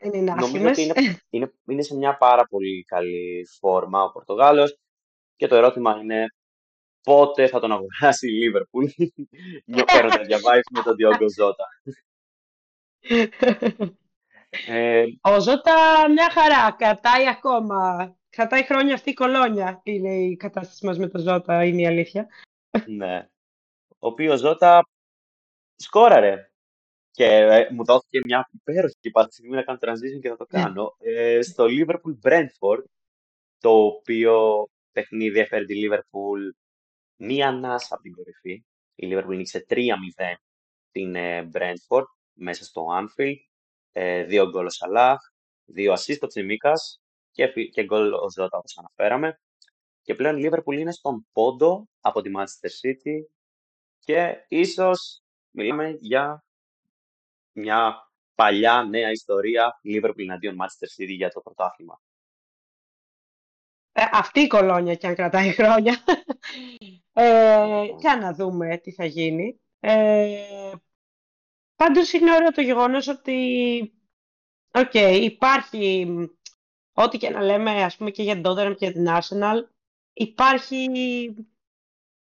είναι 0.00 0.34
νομίζω 0.34 0.68
ότι 0.68 0.82
είναι, 0.82 1.22
είναι, 1.30 1.52
είναι, 1.66 1.82
σε 1.82 1.96
μια 1.96 2.16
πάρα 2.16 2.46
πολύ 2.46 2.84
καλή 2.84 3.46
φόρμα 3.58 4.02
ο 4.02 4.10
Πορτογάλος 4.10 4.78
και 5.36 5.46
το 5.46 5.54
ερώτημα 5.54 5.98
είναι 6.00 6.26
πότε 7.02 7.48
θα 7.48 7.60
τον 7.60 7.72
αγοράσει 7.72 8.28
η 8.28 8.30
Λίβερπουλ. 8.30 8.86
Παίρνω 9.92 10.22
για 10.26 10.38
με 10.70 10.82
τον 10.82 10.94
Διόγκο 10.96 11.30
Ζώτα. 11.30 11.66
Ε, 14.50 15.04
ο 15.20 15.40
Ζώτα 15.40 16.08
μια 16.10 16.30
χαρά, 16.30 16.72
κρατάει 16.78 17.28
ακόμα. 17.28 18.12
Κρατάει 18.30 18.64
χρόνια 18.64 18.94
αυτή 18.94 19.10
η 19.10 19.14
κολόνια, 19.14 19.80
είναι 19.84 20.14
η 20.14 20.36
κατάσταση 20.36 20.86
μας 20.86 20.98
με 20.98 21.08
το 21.08 21.18
Ζώτα, 21.18 21.64
είναι 21.64 21.80
η 21.80 21.86
αλήθεια. 21.86 22.26
Ναι. 22.86 23.28
Ο 23.88 24.06
οποίος 24.06 24.40
Ζώτα 24.40 24.88
σκόραρε. 25.76 26.50
Και 27.10 27.24
ε, 27.24 27.68
μου 27.72 27.84
δόθηκε 27.84 28.20
μια 28.24 28.48
υπέροχη 28.52 28.94
στιγμή 29.28 29.56
να 29.56 29.62
κάνω 29.62 29.78
transition 29.80 30.20
και 30.20 30.28
θα 30.28 30.36
το 30.36 30.46
ναι. 30.50 30.62
κάνω. 30.62 30.96
Ε, 30.98 31.42
στο 31.42 31.64
Liverpool 31.68 32.28
Brentford 32.28 32.82
το 33.58 33.70
οποίο 33.70 34.66
παιχνίδι 34.92 35.38
έφερε 35.38 35.64
τη 35.64 35.74
Λίβερπουλ 35.74 36.40
μία 37.16 37.48
ανάσα 37.48 37.94
από 37.94 38.02
την 38.02 38.12
κορυφή. 38.12 38.64
Η 38.94 39.06
Λίβερπουλ 39.06 39.36
νίκησε 39.36 39.66
3-0 39.68 39.74
την 40.90 41.14
Brentford 41.52 42.06
μέσα 42.32 42.64
στο 42.64 42.86
Anfield. 43.00 43.47
Ε, 44.00 44.24
δύο 44.24 44.48
γκολ 44.48 44.66
ο 44.66 44.70
Σαλάχ, 44.70 45.18
δύο 45.64 45.92
assist 45.92 46.18
ο 46.20 46.26
Τσιμίκας 46.26 47.00
και, 47.30 47.46
και 47.46 47.84
γκολ 47.84 48.12
ο 48.12 48.30
Ζώτα 48.30 48.58
όπως 48.58 48.78
αναφέραμε. 48.78 49.40
Και 50.02 50.14
πλέον 50.14 50.38
η 50.38 50.48
Liverpool 50.48 50.78
είναι 50.78 50.92
στον 50.92 51.26
πόντο 51.32 51.88
από 52.00 52.22
τη 52.22 52.30
Manchester 52.36 52.68
City 52.82 53.24
και 53.98 54.44
ίσως 54.48 55.22
μιλάμε 55.50 55.96
για 56.00 56.44
μια 57.52 58.10
παλιά 58.34 58.82
νέα 58.82 59.10
ιστορία 59.10 59.80
Liverpool 59.84 60.18
εναντίον 60.18 60.56
Manchester 60.60 61.02
City 61.02 61.16
για 61.16 61.30
το 61.30 61.40
πρωτάθλημα. 61.40 62.00
Ε, 63.92 64.04
αυτή 64.12 64.40
η 64.40 64.46
κολόνια 64.46 64.94
και 64.94 65.06
αν 65.06 65.14
κρατάει 65.14 65.52
χρόνια. 65.52 66.04
Ε, 67.12 67.84
για 67.98 68.16
να 68.16 68.32
δούμε 68.34 68.76
τι 68.76 68.92
θα 68.92 69.04
γίνει. 69.04 69.60
Ε, 69.80 70.72
πάντως 71.78 72.12
είναι 72.12 72.34
ωραίο 72.34 72.50
το 72.50 72.60
γεγονός 72.60 73.08
ότι 73.08 73.38
Οκ, 74.72 74.94
υπάρχει 75.22 76.06
ό,τι 76.92 77.18
και 77.18 77.30
να 77.30 77.42
λέμε 77.42 77.70
ας 77.70 77.96
πούμε 77.96 78.10
και 78.10 78.22
για 78.22 78.34
την 78.34 78.42
Tottenham 78.46 78.74
και 78.78 78.86
για 78.86 78.92
την 78.92 79.06
Arsenal 79.08 79.62
υπάρχει 80.12 80.86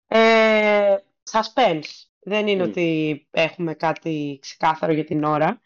ε, 0.06 0.96
suspense. 1.30 2.06
Δεν 2.20 2.46
είναι 2.46 2.62
ότι 2.62 3.28
έχουμε 3.30 3.74
κάτι 3.74 4.38
ξεκάθαρο 4.40 4.92
για 4.92 5.04
την 5.04 5.24
ώρα. 5.24 5.60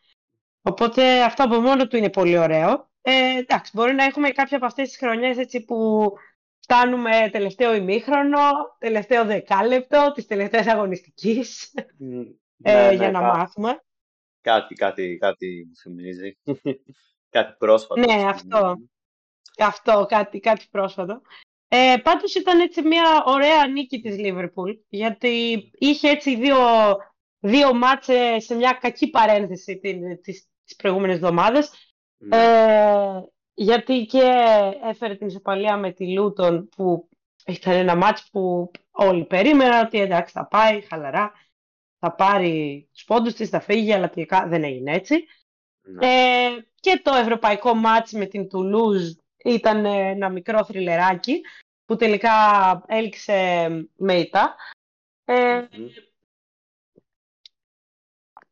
Οπότε 0.63 1.23
αυτό 1.23 1.45
από 1.45 1.61
μόνο 1.61 1.87
του 1.87 1.97
είναι 1.97 2.11
πολύ 2.11 2.39
ωραίο. 2.39 2.91
Ε, 3.03 3.37
εντάξει, 3.39 3.71
μπορεί 3.75 3.95
να 3.95 4.05
έχουμε 4.05 4.31
κάποια 4.31 4.57
από 4.57 4.67
αυτές 4.67 4.89
τις 4.89 4.99
χρονιές 4.99 5.39
έτσι 5.39 5.65
που 5.65 6.11
φτάνουμε 6.59 7.29
τελευταίο 7.33 7.75
ημίχρονο, 7.75 8.41
τελευταίο 8.79 9.25
δεκάλεπτο 9.25 10.13
της 10.15 10.27
τελευταίας 10.27 10.67
αγωνιστικής 10.67 11.75
ε, 12.63 12.87
ναι, 12.87 12.95
για 12.95 13.11
να 13.11 13.21
μάθουμε. 13.21 13.81
Κάτι, 14.41 14.75
κάτι, 14.75 15.17
κάτι 15.21 15.67
μου 15.69 15.77
θυμίζει. 15.77 16.39
κάτι 17.37 17.55
πρόσφατο. 17.59 18.01
Ναι, 18.01 18.29
αυτό. 18.29 18.77
Αυτό, 19.59 20.07
κάτι, 20.09 20.41
κάτι 20.41 20.67
πρόσφατο. 20.71 21.21
Ε, 21.69 21.95
πάντως 22.03 22.35
ήταν 22.35 22.61
έτσι 22.61 22.83
μια 22.83 23.23
ωραία 23.27 23.67
νίκη 23.67 24.01
της 24.01 24.19
Λίβερπουλ, 24.19 24.73
γιατί 24.89 25.71
είχε 25.79 26.09
έτσι 26.09 26.37
δύο, 26.37 26.57
δύο 27.39 27.75
μάτσε 27.75 28.39
σε 28.39 28.55
μια 28.55 28.79
κακή 28.81 29.11
παρένθεση 29.11 29.81
τις, 30.23 30.49
τις 30.65 30.77
προηγούμενες 30.77 31.17
εβδομάδες. 31.17 31.71
Ναι. 32.17 32.37
Ε, 32.37 33.23
γιατί 33.55 34.07
και 34.07 34.33
έφερε 34.83 35.15
την 35.15 35.27
ισοπαλία 35.27 35.77
με 35.77 35.93
τη 35.93 36.13
Λούτον 36.13 36.69
που 36.69 37.09
ήταν 37.47 37.73
ένα 37.73 37.97
μάτς 37.97 38.29
που 38.31 38.71
όλοι 38.91 39.25
περίμεναν 39.25 39.87
ότι 39.87 40.01
εντάξει 40.01 40.33
θα 40.33 40.47
πάει 40.47 40.81
χαλαρά, 40.81 41.33
θα 41.99 42.15
πάρει 42.15 42.89
τους 42.93 43.05
πόντους 43.05 43.35
της, 43.35 43.49
θα 43.49 43.61
φύγει, 43.61 43.93
αλλά 43.93 44.11
τελικά 44.11 44.47
δεν 44.49 44.65
έγινε 44.65 44.93
έτσι. 44.93 45.25
Ναι. 45.81 46.07
Ε, 46.07 46.67
και 46.81 47.01
το 47.03 47.15
ευρωπαϊκό 47.15 47.75
μάτς 47.75 48.13
με 48.13 48.27
την 48.27 48.49
Τουλούζ 48.49 49.13
ήταν 49.45 49.85
ένα 49.85 50.29
μικρό 50.29 50.65
θρυλεράκι 50.65 51.41
που 51.85 51.97
τελικά 51.97 52.33
έλξε 52.87 53.69
με 53.97 54.15
ήττα. 54.15 54.57
Ε, 55.25 55.67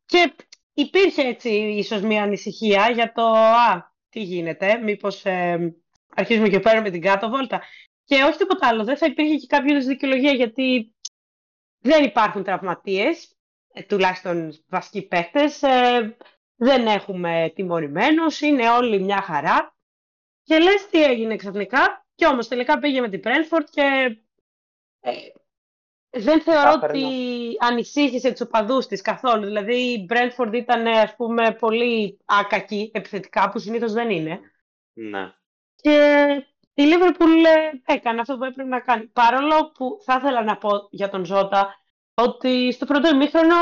και 0.06 0.34
υπήρχε 0.74 1.22
έτσι 1.22 1.50
ίσως 1.50 2.00
μια 2.00 2.22
ανησυχία 2.22 2.90
για 2.90 3.12
το 3.12 3.22
«Α, 3.32 3.92
τι 4.08 4.22
γίνεται, 4.22 4.78
μήπως 4.78 5.24
ε, 5.24 5.74
αρχίζουμε 6.14 6.48
και 6.48 6.60
παίρνουμε 6.60 6.90
την 6.90 7.00
κάτω 7.00 7.28
βόλτα». 7.28 7.62
Και 8.04 8.22
όχι 8.22 8.38
τίποτα 8.38 8.68
άλλο, 8.68 8.84
δεν 8.84 8.96
θα 8.96 9.06
υπήρχε 9.06 9.34
και 9.36 9.46
κάποια 9.46 9.78
δικαιολογία 9.78 10.32
γιατί 10.32 10.93
δεν 11.86 12.04
υπάρχουν 12.04 12.44
τραυματίες, 12.44 13.36
ε, 13.72 13.82
τουλάχιστον 13.82 14.64
βασικοί 14.68 15.02
παίχτες, 15.02 15.62
ε, 15.62 16.16
δεν 16.56 16.86
έχουμε 16.86 17.52
τιμωρημένους, 17.54 18.40
είναι 18.40 18.70
όλοι 18.70 19.00
μια 19.00 19.22
χαρά. 19.22 19.76
Και 20.42 20.58
λες 20.58 20.88
τι 20.90 21.04
έγινε 21.04 21.36
ξαφνικά, 21.36 22.06
και 22.14 22.26
όμως 22.26 22.48
τελικά 22.48 22.78
πήγε 22.78 23.00
με 23.00 23.08
την 23.08 23.20
Πρέλφορτ 23.20 23.68
και 23.70 24.18
ε, 25.00 25.12
δεν 26.10 26.40
θεωρώ 26.42 26.72
ότι 26.82 27.04
ανησύχησε 27.58 28.30
τους 28.30 28.40
οπαδούς 28.40 28.86
της 28.86 29.00
καθόλου. 29.00 29.44
Δηλαδή 29.44 29.76
η 29.76 30.06
Brentford 30.10 30.52
ήταν 30.52 30.86
ας 30.86 31.16
πούμε 31.16 31.56
πολύ 31.60 32.18
άκακη 32.24 32.90
επιθετικά 32.94 33.50
που 33.50 33.58
συνήθως 33.58 33.92
δεν 33.92 34.10
είναι. 34.10 34.40
Ναι. 34.92 35.32
Και 35.74 36.26
η 36.74 36.82
Liverpool 36.82 37.44
έκανε 37.84 38.20
αυτό 38.20 38.36
που 38.36 38.44
έπρεπε 38.44 38.68
να 38.68 38.80
κάνει. 38.80 39.06
Παρόλο 39.06 39.70
που 39.70 39.98
θα 40.04 40.14
ήθελα 40.14 40.42
να 40.42 40.56
πω 40.56 40.70
για 40.90 41.08
τον 41.08 41.24
Ζώτα 41.24 41.74
ότι 42.14 42.72
στο 42.72 42.86
πρώτο 42.86 43.08
ημίχρονο 43.08 43.56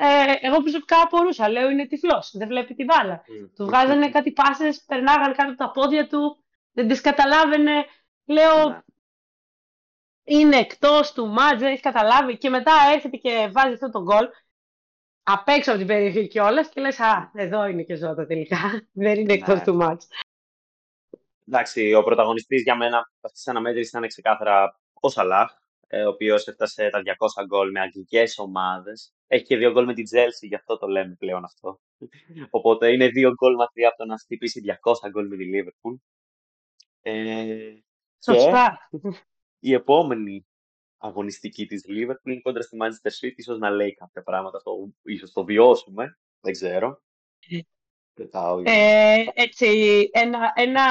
ε, 0.00 0.46
εγώ 0.46 0.60
προσωπικά 0.60 1.00
απορούσα. 1.00 1.48
Λέω 1.48 1.70
είναι 1.70 1.86
τυφλός, 1.86 2.30
δεν 2.34 2.48
βλέπει 2.48 2.74
τη 2.74 2.84
μπάλα. 2.84 3.20
Mm. 3.20 3.50
Του 3.54 3.64
βγάζανε 3.64 4.10
κάτι 4.10 4.32
πάσες, 4.32 4.84
περνάγαν 4.86 5.34
κάτω 5.34 5.50
από 5.50 5.56
τα 5.56 5.70
πόδια 5.70 6.08
του, 6.08 6.44
δεν 6.72 6.88
τις 6.88 7.00
καταλάβαινε. 7.00 7.86
Λέω 8.24 8.68
ναι. 8.68 8.78
είναι 10.24 10.56
εκτός 10.56 11.12
του 11.12 11.26
μάτζ, 11.26 11.60
δεν 11.60 11.72
έχει 11.72 11.82
καταλάβει. 11.82 12.38
Και 12.38 12.50
μετά 12.50 12.72
έρχεται 12.94 13.16
και 13.16 13.48
βάζει 13.52 13.72
αυτό 13.72 13.90
το 13.90 14.02
γκολ 14.02 14.28
απ' 15.22 15.48
έξω 15.48 15.70
από 15.70 15.78
την 15.78 15.88
περιοχή 15.88 16.28
κιόλας 16.28 16.68
και 16.68 16.80
λες: 16.80 17.00
Α, 17.00 17.30
εδώ 17.34 17.66
είναι 17.66 17.82
και 17.82 17.96
ζώτα 17.96 18.26
τελικά. 18.26 18.58
δεν 18.92 19.18
είναι 19.18 19.32
εκτός 19.32 19.58
ναι. 19.58 19.64
του 19.64 19.74
μάτζ. 19.74 20.04
Εντάξει, 21.50 21.94
ο 21.94 22.02
πρωταγωνιστής 22.02 22.62
για 22.62 22.76
μένα 22.76 22.98
αυτή 23.20 23.42
τη 23.44 23.50
αναμέτρηση 23.50 23.88
ήταν 23.88 24.08
ξεκάθαρα 24.08 24.80
ο 24.92 25.08
Σαλάχ, 25.08 25.50
ε, 25.86 26.04
ο 26.04 26.08
οποίος 26.08 26.46
έφτασε 26.46 26.90
τα 26.90 27.02
200 27.02 27.44
γκολ 27.46 27.70
με 27.70 27.80
αγγλικές 27.80 28.38
ομάδες. 28.38 29.14
Έχει 29.26 29.44
και 29.44 29.56
δύο 29.56 29.72
γκολ 29.72 29.84
με 29.84 29.94
την 29.94 30.04
Τσέλσι, 30.04 30.46
γι' 30.46 30.54
αυτό 30.54 30.78
το 30.78 30.86
λέμε 30.86 31.14
πλέον 31.18 31.44
αυτό. 31.44 31.80
Οπότε 32.50 32.92
είναι 32.92 33.08
δύο 33.08 33.32
γκολ 33.34 33.54
μακριά 33.54 33.88
από 33.88 33.96
το 33.96 34.04
να 34.04 34.18
χτυπήσει 34.18 34.62
200 34.82 35.10
γκολ 35.10 35.26
με 35.28 35.36
τη 35.36 35.44
Λίβερπουλ. 35.44 35.94
Ε, 37.00 37.74
Σωστά. 38.24 38.78
η 39.58 39.72
επόμενη 39.72 40.46
αγωνιστική 40.98 41.66
της 41.66 41.84
Liverpool 41.88 42.30
είναι 42.30 42.40
κόντρα 42.40 42.62
στη 42.62 42.76
Manchester 42.80 43.26
City, 43.26 43.34
ίσως 43.36 43.58
να 43.58 43.70
λέει 43.70 43.94
κάποια 43.94 44.22
πράγματα, 44.22 44.62
το, 44.62 44.72
ίσως 45.02 45.32
το 45.32 45.44
βιώσουμε, 45.44 46.18
δεν 46.40 46.52
ξέρω. 46.52 47.02
Ε, 48.64 49.24
έτσι, 49.34 49.68
ένα, 50.12 50.52
ένα 50.54 50.84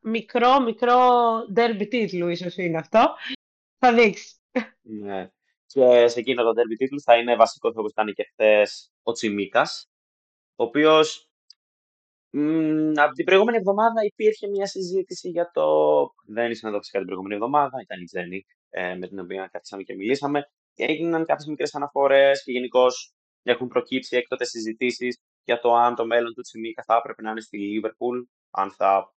μικρό, 0.00 0.60
μικρό 0.60 0.98
derby 1.56 1.86
τίτλου 1.88 2.28
ίσως 2.28 2.56
είναι 2.56 2.78
αυτό. 2.78 3.14
Θα 3.78 3.94
δείξει. 3.94 4.34
Ναι. 4.82 5.30
Και 5.66 6.08
σε 6.08 6.18
εκείνο 6.18 6.42
το 6.42 6.50
derby 6.50 6.76
τίτλου 6.76 7.00
θα 7.00 7.16
είναι 7.16 7.36
βασικός 7.36 7.76
όπως 7.76 7.90
ήταν 7.90 8.12
και 8.14 8.24
χθες 8.32 8.92
ο 9.02 9.12
Τσιμίκας, 9.12 9.88
ο 10.56 10.64
οποίος 10.64 11.30
από 12.94 13.12
την 13.14 13.24
προηγούμενη 13.24 13.56
εβδομάδα 13.56 14.04
υπήρχε 14.04 14.48
μια 14.48 14.66
συζήτηση 14.66 15.28
για 15.28 15.50
το. 15.52 15.64
Δεν 16.26 16.50
ήσουν 16.50 16.68
εδώ 16.68 16.78
φυσικά 16.78 16.98
την 16.98 17.06
προηγούμενη 17.06 17.34
εβδομάδα, 17.34 17.80
ήταν 17.82 18.00
η 18.00 18.04
Τζέννη 18.04 18.44
ε, 18.70 18.94
με 18.94 19.08
την 19.08 19.18
οποία 19.18 19.48
καθίσαμε 19.52 19.82
και 19.82 19.94
μιλήσαμε. 19.94 20.50
Και 20.74 20.84
έγιναν 20.84 21.24
κάποιες 21.24 21.46
μικρές 21.46 21.74
αναφορές 21.74 22.42
και 22.42 22.52
γενικώς 22.52 23.12
έχουν 23.42 23.68
προκύψει 23.68 24.16
έκτοτες 24.16 24.48
συζητήσεις 24.48 25.18
για 25.50 25.60
το 25.60 25.74
αν 25.74 25.94
το 25.94 26.06
μέλλον 26.06 26.34
του 26.34 26.40
Τσιμίκα 26.40 26.82
θα 26.82 26.96
έπρεπε 26.96 27.22
να 27.22 27.30
είναι 27.30 27.40
στη 27.40 27.58
Λίβερπουλ, 27.58 28.20
αν 28.50 28.70
θα 28.70 29.14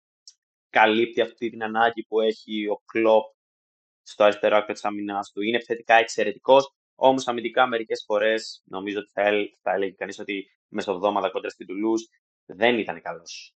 καλύπτει 0.69 1.21
αυτή 1.21 1.49
την 1.49 1.63
ανάγκη 1.63 2.03
που 2.03 2.21
έχει 2.21 2.67
ο 2.67 2.81
Κλοπ 2.85 3.23
στο 4.01 4.23
αριστερό 4.23 4.57
άκρο 4.57 4.73
της 4.73 4.85
άμυνά 4.85 5.19
του. 5.33 5.41
Είναι 5.41 5.55
επιθετικά 5.55 5.95
εξαιρετικός, 5.95 6.73
όμως 6.95 7.27
αμυντικά 7.27 7.67
μερικές 7.67 8.03
φορές 8.07 8.63
νομίζω 8.65 8.99
ότι 8.99 9.09
θα, 9.13 9.23
θα 9.61 9.71
έλεγε 9.71 9.91
κανείς 9.91 10.19
ότι 10.19 10.51
μεσοβδόμαδα 10.67 11.29
κόντρα 11.29 11.49
στην 11.49 11.67
Τουλούζ 11.67 12.01
δεν 12.45 12.77
ήταν 12.77 13.01
καλός. 13.01 13.55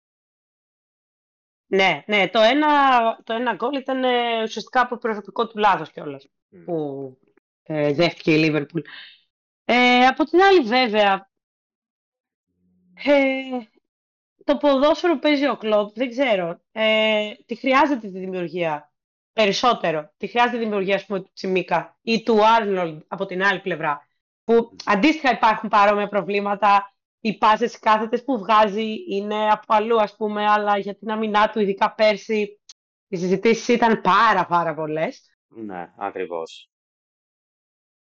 Ναι, 1.67 2.03
ναι, 2.07 2.29
το 2.29 2.39
ένα, 2.39 2.67
το 3.23 3.33
ένα 3.33 3.53
γκολ 3.53 3.75
ήταν 3.75 4.03
ε, 4.03 4.43
ουσιαστικά 4.43 4.81
από 4.81 4.97
προσωπικό 4.97 5.47
του 5.47 5.57
λάθος 5.57 5.91
κιόλας 5.91 6.27
mm. 6.27 6.63
που 6.65 7.17
ε, 7.63 7.93
δέχτηκε 7.93 8.33
η 8.33 8.37
Λίβερπουλ. 8.37 8.81
Ε, 9.65 10.05
από 10.05 10.23
την 10.23 10.41
άλλη 10.41 10.61
βέβαια, 10.61 11.30
ε, 13.05 13.67
το 14.43 14.57
ποδόσφαιρο 14.57 15.19
παίζει 15.19 15.47
ο 15.47 15.57
κλόπ, 15.57 15.95
δεν 15.95 16.09
ξέρω. 16.09 16.61
Ε, 16.71 17.31
τη 17.45 17.55
χρειάζεται 17.55 18.07
τη 18.07 18.19
δημιουργία 18.19 18.91
περισσότερο. 19.33 20.13
Τη 20.17 20.27
χρειάζεται 20.27 20.57
τη 20.57 20.63
δημιουργία 20.63 20.95
ας 20.95 21.05
πούμε, 21.05 21.19
του 21.19 21.31
Τσιμίκα 21.33 21.97
ή 22.01 22.23
του 22.23 22.45
Άρνολντ 22.45 23.01
από 23.07 23.25
την 23.25 23.43
άλλη 23.43 23.59
πλευρά. 23.59 24.07
Που 24.43 24.75
αντίστοιχα 24.85 25.31
υπάρχουν 25.31 25.69
παρόμοια 25.69 26.07
προβλήματα. 26.07 26.95
Οι 27.23 27.37
πάσες 27.37 27.79
κάθετες 27.79 28.23
που 28.23 28.37
βγάζει 28.37 28.95
είναι 29.07 29.49
από 29.49 29.73
αλλού, 29.73 30.01
ας 30.01 30.15
πούμε, 30.15 30.45
αλλά 30.45 30.77
για 30.77 30.95
την 30.95 31.11
αμυνά 31.11 31.49
του, 31.49 31.59
ειδικά 31.59 31.93
πέρσι, 31.93 32.59
οι 33.07 33.17
συζητήσεις 33.17 33.67
ήταν 33.67 34.01
πάρα 34.01 34.45
πάρα 34.45 34.73
πολλές. 34.73 35.29
Ναι, 35.47 35.93
ακριβώς. 35.97 36.69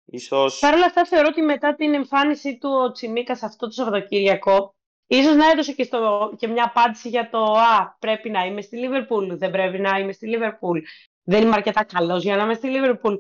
Ίσως... 0.05 0.59
Παρ' 0.59 0.73
όλα 0.73 0.85
αυτά 0.85 1.05
θεωρώ 1.05 1.27
ότι 1.27 1.41
μετά 1.41 1.75
την 1.75 1.93
εμφάνιση 1.93 2.57
του 2.57 2.69
ο 2.69 2.91
Τσιμίκα 2.91 3.33
αυτό 3.33 3.67
το 3.67 3.71
Σαββατοκύριακο 3.71 4.75
Ίσως 5.07 5.35
να 5.35 5.49
έδωσε 5.49 5.73
και, 5.73 5.83
στο, 5.83 6.33
και 6.37 6.47
μια 6.47 6.63
απάντηση 6.63 7.09
για 7.09 7.29
το 7.29 7.43
«Α, 7.43 7.95
πρέπει 7.99 8.29
να 8.29 8.45
είμαι 8.45 8.61
στη 8.61 8.77
Λίβερπουλ, 8.77 9.33
δεν 9.33 9.51
πρέπει 9.51 9.79
να 9.79 9.99
είμαι 9.99 10.11
στη 10.11 10.27
Λίβερπουλ, 10.27 10.79
δεν 11.23 11.41
είμαι 11.41 11.55
αρκετά 11.55 11.83
καλός 11.83 12.23
για 12.23 12.35
να 12.35 12.43
είμαι 12.43 12.53
στη 12.53 12.67
Λίβερπουλ». 12.67 13.15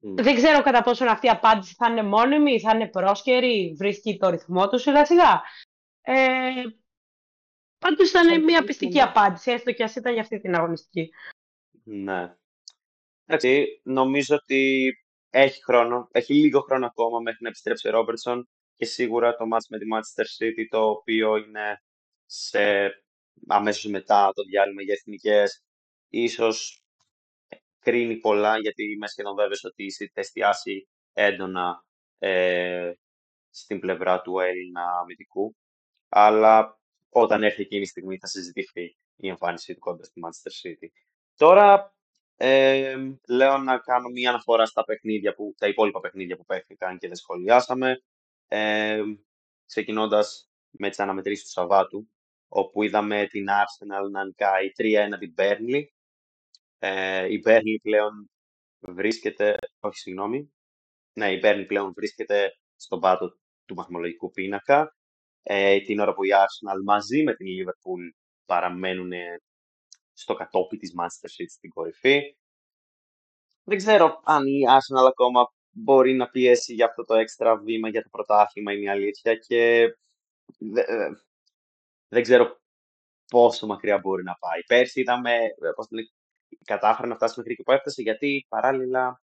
Δεν 0.00 0.34
ξέρω 0.34 0.62
κατά 0.62 0.82
πόσο 0.82 1.04
αυτή 1.04 1.26
η 1.26 1.30
απάντηση 1.30 1.74
θα 1.74 1.90
είναι 1.90 2.02
μόνιμη, 2.02 2.60
θα 2.60 2.74
είναι 2.74 2.88
πρόσκαιρη, 2.88 3.74
βρίσκει 3.78 4.16
το 4.16 4.30
ρυθμό 4.30 4.68
του 4.68 4.78
σιγά 4.78 5.04
σιγά. 5.04 5.42
Ε, 6.00 6.62
Πάντως 7.78 8.10
ήταν 8.10 8.44
μια 8.44 8.64
πιστική 8.64 9.00
απάντηση, 9.00 9.50
έστω 9.50 9.72
και 9.72 9.82
ας 9.82 9.94
ήταν 9.94 10.12
για 10.12 10.22
αυτή 10.22 10.40
την 10.40 10.54
αγωνιστική. 10.54 11.10
Ναι. 11.82 12.34
Εντάξει, 13.26 13.80
νομίζω 13.82 14.36
ότι 14.36 14.92
έχει 15.30 15.64
χρόνο, 15.64 16.08
έχει 16.12 16.34
λίγο 16.34 16.60
χρόνο 16.60 16.86
ακόμα 16.86 17.20
μέχρι 17.20 17.38
να 17.42 17.48
επιστρέψει 17.48 17.88
ο 17.88 17.90
Ρόμπερτσον 17.90 18.48
και 18.78 18.84
σίγουρα 18.84 19.36
το 19.36 19.46
μάτς 19.46 19.68
με 19.68 19.78
τη 19.78 19.84
Manchester 19.94 20.24
City, 20.24 20.66
το 20.68 20.88
οποίο 20.88 21.36
είναι 21.36 21.82
σε 22.26 22.90
αμέσως 23.46 23.90
μετά 23.90 24.30
το 24.34 24.42
διάλειμμα 24.42 24.82
για 24.82 24.94
εθνικές, 24.94 25.62
ίσως 26.08 26.82
κρίνει 27.78 28.16
πολλά, 28.16 28.58
γιατί 28.58 28.92
είμαι 28.92 29.06
σχεδόν 29.06 29.34
βέβαιος 29.34 29.64
ότι 29.64 29.84
η 29.84 29.94
City 29.98 30.10
θα 30.12 30.20
εστιάσει 30.20 30.88
έντονα 31.12 31.84
ε, 32.18 32.92
στην 33.50 33.80
πλευρά 33.80 34.20
του 34.20 34.38
Έλληνα 34.38 34.82
αμυντικού. 35.00 35.56
Αλλά 36.08 36.78
όταν 37.08 37.42
έρθει 37.42 37.62
εκείνη 37.62 37.82
η 37.82 37.86
στιγμή 37.86 38.18
θα 38.18 38.26
συζητηθεί 38.26 38.96
η 39.16 39.28
εμφάνιση 39.28 39.74
του 39.74 39.80
κόντρα 39.80 40.04
στη 40.04 40.20
Manchester 40.24 40.68
City. 40.68 40.88
Τώρα 41.36 41.94
ε, 42.36 42.96
λέω 43.28 43.58
να 43.58 43.78
κάνω 43.78 44.08
μία 44.08 44.28
αναφορά 44.28 44.66
στα 44.66 44.84
παιχνίδια 44.84 45.34
που, 45.34 45.54
τα 45.58 45.68
υπόλοιπα 45.68 46.00
παιχνίδια 46.00 46.36
που 46.36 46.44
παίχθηκαν 46.44 46.98
και 46.98 47.06
δεν 47.06 47.16
σχολιάσαμε. 47.16 48.02
Ε, 48.48 49.02
ξεκινώντας 49.66 50.50
με 50.70 50.88
τις 50.88 50.98
αναμετρήσεις 50.98 51.44
του 51.44 51.50
Σαββάτου, 51.50 52.08
όπου 52.48 52.82
είδαμε 52.82 53.26
την 53.26 53.46
Arsenal 53.48 54.10
να 54.10 54.24
νικάει 54.24 54.70
3-1 54.76 55.18
την 55.18 55.34
Burnley. 55.36 55.82
Ε, 56.78 57.32
η 57.32 57.42
Burnley 57.44 57.76
πλέον 57.82 58.30
βρίσκεται, 58.80 59.56
όχι 59.80 59.98
συγγνώμη, 59.98 60.52
ναι, 61.12 61.32
η 61.32 61.40
Burnley 61.42 61.64
πλέον 61.66 61.92
βρίσκεται 61.92 62.50
στον 62.76 63.00
πάτο 63.00 63.28
του 63.64 63.74
μαθηματικού 63.74 64.30
πίνακα. 64.30 64.96
Ε, 65.42 65.80
την 65.80 65.98
ώρα 65.98 66.14
που 66.14 66.24
η 66.24 66.28
Arsenal 66.32 66.82
μαζί 66.84 67.22
με 67.22 67.34
την 67.34 67.46
Liverpool 67.46 68.18
παραμένουν 68.46 69.10
στο 70.12 70.34
κατόπι 70.34 70.76
της 70.76 70.92
Manchester 70.98 71.42
City 71.42 71.50
στην 71.56 71.70
κορυφή. 71.70 72.36
Δεν 73.62 73.76
ξέρω 73.76 74.20
αν 74.24 74.46
η 74.46 74.60
Arsenal 74.68 75.06
ακόμα 75.08 75.52
μπορεί 75.82 76.14
να 76.14 76.28
πιέσει 76.28 76.74
για 76.74 76.86
αυτό 76.86 77.04
το 77.04 77.14
έξτρα 77.14 77.56
βήμα 77.56 77.88
για 77.88 78.02
το 78.02 78.08
πρωτάθλημα, 78.08 78.72
είναι 78.72 78.82
η 78.82 78.88
αλήθεια. 78.88 79.34
Και 79.34 79.82
ε, 80.74 81.08
δεν 82.08 82.22
ξέρω 82.22 82.60
πόσο 83.30 83.66
μακριά 83.66 83.98
μπορεί 83.98 84.22
να 84.22 84.34
πάει. 84.34 84.62
Πέρσι 84.66 85.00
είδαμε, 85.00 85.38
πώς 85.74 85.86
κατάφερε 86.64 87.08
να 87.08 87.14
φτάσει 87.14 87.34
μέχρι 87.36 87.52
εκεί 87.52 87.62
που 87.62 87.72
έφτασε, 87.72 88.02
γιατί 88.02 88.46
παράλληλα 88.48 89.22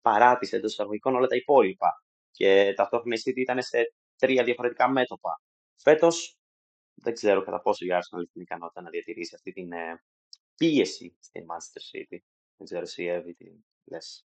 παράτησε 0.00 0.56
εντός 0.56 0.72
εισαγωγικών 0.72 1.14
όλα 1.14 1.26
τα 1.26 1.36
υπόλοιπα. 1.36 2.02
Και 2.30 2.72
ταυτόχρονα 2.76 3.14
η 3.14 3.20
City 3.24 3.36
ήταν 3.36 3.62
σε 3.62 3.94
τρία 4.16 4.44
διαφορετικά 4.44 4.88
μέτωπα. 4.88 5.40
Φέτος 5.74 6.38
δεν 6.94 7.14
ξέρω 7.14 7.42
κατά 7.42 7.60
πόσο 7.60 7.84
η 7.84 7.88
Arsenal 7.92 8.18
έχει 8.18 8.30
την 8.32 8.42
ικανότητα 8.42 8.82
να 8.82 8.90
διατηρήσει 8.90 9.34
αυτή 9.34 9.52
την 9.52 9.72
ε, 9.72 10.02
πίεση 10.56 11.16
στην 11.20 11.42
Manchester 11.42 11.98
City. 11.98 12.18
Δεν 12.56 12.64
ξέρω 12.64 12.82
εσύ, 12.82 13.04
Εύη, 13.04 13.34
τι 13.34 13.44
λες. 13.84 14.24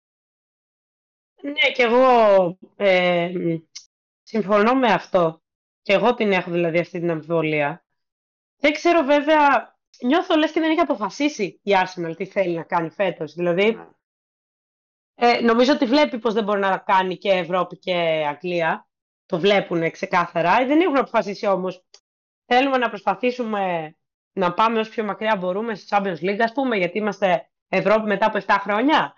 Ναι, 1.44 1.72
και 1.74 1.84
εγώ 1.84 2.58
ε, 2.76 3.32
συμφωνώ 4.24 4.76
με 4.76 4.92
αυτό. 4.92 5.42
Και 5.82 5.94
εγώ 5.94 6.14
την 6.14 6.32
έχω 6.32 6.52
δηλαδή 6.52 6.80
αυτή 6.80 7.00
την 7.00 7.12
αμφιβολία. 7.12 7.86
Δεν 8.58 8.74
ξέρω 8.74 9.04
βέβαια, 9.04 9.76
νιώθω 10.04 10.36
λες 10.36 10.52
και 10.52 10.60
δεν 10.60 10.72
έχει 10.72 10.80
αποφασίσει 10.80 11.60
η 11.64 11.72
Arsenal 11.84 12.16
τι 12.16 12.26
θέλει 12.26 12.56
να 12.56 12.64
κάνει 12.64 12.90
φέτος. 12.90 13.34
Δηλαδή, 13.34 13.72
ναι. 13.72 13.86
ε, 15.16 15.42
νομίζω 15.42 15.74
ότι 15.74 15.86
βλέπει 15.86 16.20
πως 16.20 16.34
δεν 16.34 16.44
μπορεί 16.44 16.60
να 16.60 16.78
κάνει 16.78 17.18
και 17.18 17.32
Ευρώπη 17.32 17.78
και 17.78 17.94
Αγγλία. 18.28 18.88
Το 19.26 19.40
βλέπουν 19.40 19.92
ξεκάθαρα. 19.92 20.66
Δεν 20.66 20.82
έχουν 20.82 20.98
αποφασίσει 20.98 21.48
όμως. 21.48 21.84
Θέλουμε 22.46 22.78
να 22.78 22.90
προσπαθήσουμε 22.90 23.96
να 24.34 24.54
πάμε 24.54 24.80
όσο 24.80 24.92
πιο 24.92 25.04
μακριά 25.04 25.36
μπορούμε 25.36 25.76
στο 25.76 25.98
Champions 25.98 26.20
League, 26.20 26.40
ας 26.40 26.52
πούμε, 26.52 26.78
γιατί 26.78 26.98
είμαστε 26.98 27.50
Ευρώπη 27.68 28.08
μετά 28.08 28.26
από 28.26 28.38
7 28.46 28.56
χρόνια. 28.60 29.14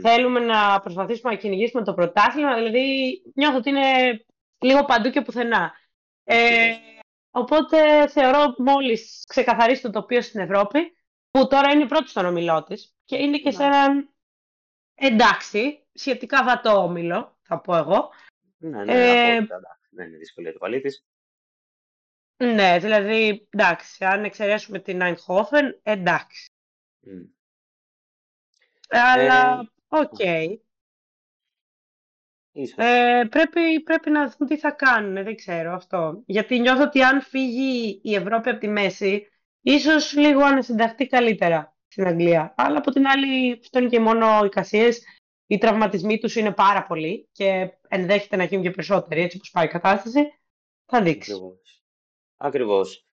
Θέλουμε 0.00 0.40
να 0.40 0.80
προσπαθήσουμε 0.80 1.32
να 1.32 1.38
κυνηγήσουμε 1.38 1.84
το 1.84 1.94
πρωτάθλημα, 1.94 2.54
δηλαδή 2.54 3.22
νιώθω 3.34 3.56
ότι 3.56 3.68
είναι 3.68 4.24
λίγο 4.58 4.84
παντού 4.84 5.10
και 5.10 5.22
πουθενά. 5.22 5.72
Ε, 6.24 6.74
οπότε 7.30 8.08
θεωρώ 8.08 8.54
μόλις 8.58 9.24
ξεκαθαρίσει 9.28 9.82
το 9.82 9.90
τοπίο 9.90 10.20
στην 10.20 10.40
Ευρώπη, 10.40 10.96
που 11.30 11.46
τώρα 11.46 11.72
είναι 11.72 11.86
πρώτο 11.86 12.06
στον 12.06 12.26
όμιλό 12.26 12.62
της 12.62 12.94
και 13.04 13.16
είναι 13.16 13.38
και 13.38 13.50
σε 13.50 13.66
ναι. 13.66 13.66
έναν 13.66 14.14
εντάξει, 14.94 15.86
σχετικά 15.92 16.44
βατό 16.44 16.82
όμιλο, 16.82 17.38
θα 17.42 17.60
πω 17.60 17.76
εγώ. 17.76 18.10
Ναι, 18.58 18.84
ναι, 18.84 18.92
ε, 18.92 19.36
εντάξει, 19.36 19.88
δεν 19.90 20.06
είναι 20.06 20.16
δύσκολη 20.16 20.52
το 20.52 20.58
παλί 20.58 20.82
Ναι, 22.36 22.78
δηλαδή, 22.78 23.48
εντάξει, 23.50 24.04
αν 24.04 24.24
εξαιρέσουμε 24.24 24.78
την 24.78 25.00
Eindhoven, 25.02 25.78
εντάξει. 25.82 26.46
Αλλά, 28.88 29.60
ε, 29.60 29.77
οκ. 29.88 30.18
Ε, 32.76 33.24
πρέπει, 33.30 33.80
πρέπει 33.82 34.10
να 34.10 34.28
δούμε 34.28 34.50
τι 34.50 34.58
θα 34.58 34.70
κάνουν, 34.70 35.24
δεν 35.24 35.34
ξέρω 35.34 35.72
αυτό. 35.72 36.22
Γιατί 36.26 36.58
νιώθω 36.58 36.82
ότι 36.82 37.02
αν 37.02 37.20
φύγει 37.20 38.00
η 38.02 38.14
Ευρώπη 38.14 38.48
από 38.48 38.58
τη 38.58 38.68
μέση, 38.68 39.28
ίσως 39.60 40.16
λίγο 40.16 40.44
ανασυνταχθεί 40.44 41.06
καλύτερα 41.06 41.76
στην 41.88 42.06
Αγγλία. 42.06 42.54
Αλλά 42.56 42.78
από 42.78 42.90
την 42.90 43.06
άλλη, 43.06 43.58
αυτό 43.60 43.78
είναι 43.78 43.88
και 43.88 44.00
μόνο 44.00 44.44
οι 44.44 44.48
κασίες. 44.48 45.02
Οι 45.46 45.58
τραυματισμοί 45.58 46.18
τους 46.18 46.36
είναι 46.36 46.52
πάρα 46.52 46.86
πολλοί 46.86 47.28
και 47.32 47.70
ενδέχεται 47.88 48.36
να 48.36 48.44
γίνουν 48.44 48.64
και 48.64 48.70
περισσότεροι, 48.70 49.22
έτσι 49.22 49.36
όπως 49.36 49.50
πάει 49.50 49.64
η 49.64 49.68
κατάσταση. 49.68 50.20
Θα 50.86 51.02
δείξει. 51.02 51.32
Ακριβώς. 51.32 51.82
Ακριβώς. 52.36 53.06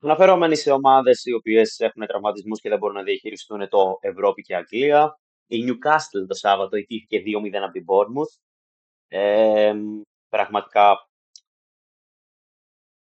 Αναφερόμενοι 0.00 0.56
σε 0.56 0.70
ομάδες 0.70 1.24
οι 1.24 1.32
οποίες 1.32 1.80
έχουν 1.80 2.06
τραυματισμούς 2.06 2.60
και 2.60 2.68
δεν 2.68 2.78
μπορούν 2.78 2.96
να 2.96 3.02
διαχειριστούν 3.02 3.68
το 3.68 3.98
Ευρώπη 4.00 4.42
και 4.42 4.56
Αγγλία, 4.56 5.18
η 5.46 5.64
Newcastle 5.66 6.26
το 6.28 6.34
Σάββατο 6.34 6.76
ητήθηκε 6.76 7.22
2-0 7.26 7.54
από 7.54 7.72
την 7.72 7.84
Bournemouth. 7.88 8.40
Ε, 9.08 9.74
πραγματικά 10.28 10.96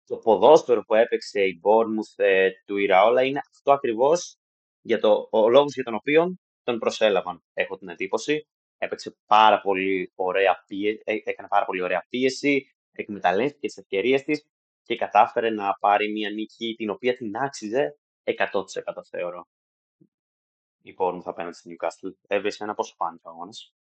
το 0.07 0.17
ποδόσφαιρο 0.17 0.83
που 0.83 0.95
έπαιξε 0.95 1.41
η 1.41 1.61
Bournemouth 1.63 2.25
ε, 2.25 2.51
του 2.67 2.77
Ιραόλα 2.77 3.23
είναι 3.23 3.41
αυτό 3.51 3.73
ακριβώς 3.73 4.37
για 4.81 5.01
το, 5.01 5.29
ο 5.31 5.49
λόγος 5.49 5.75
για 5.75 5.85
τον 5.85 5.95
οποίο 5.95 6.37
τον 6.63 6.79
προσέλαβαν, 6.79 7.43
έχω 7.53 7.77
την 7.77 7.89
εντύπωση. 7.89 8.47
Έπαιξε 8.79 9.17
πάρα 9.27 9.61
πολύ 9.61 10.13
ωραία 10.15 10.65
πίεση, 10.67 11.03
ε, 11.05 11.13
έκανε 11.13 11.49
πάρα 11.49 11.65
πολύ 11.65 11.83
ωραία 11.83 12.07
πίεση, 12.09 12.67
εκμεταλλεύτηκε 12.93 13.67
τις 13.67 13.77
ευκαιρίες 13.77 14.23
της 14.23 14.47
και 14.83 14.97
κατάφερε 14.97 15.51
να 15.51 15.77
πάρει 15.81 16.13
μια 16.13 16.31
νίκη 16.31 16.75
την 16.77 16.91
οποία 16.91 17.17
την 17.17 17.37
άξιζε 17.37 17.99
100% 18.25 18.55
θεωρώ 19.11 19.47
η 20.91 20.95
Bournemouth 20.99 21.23
απέναντι 21.25 21.57
στην 21.57 21.77
Newcastle. 21.77 22.13
Έβρισε 22.27 22.65
ένα 22.65 22.75
πόσο 22.75 22.95
φάνηκε 22.97 23.29
ο 23.29 23.31
αγώνας; 23.31 23.75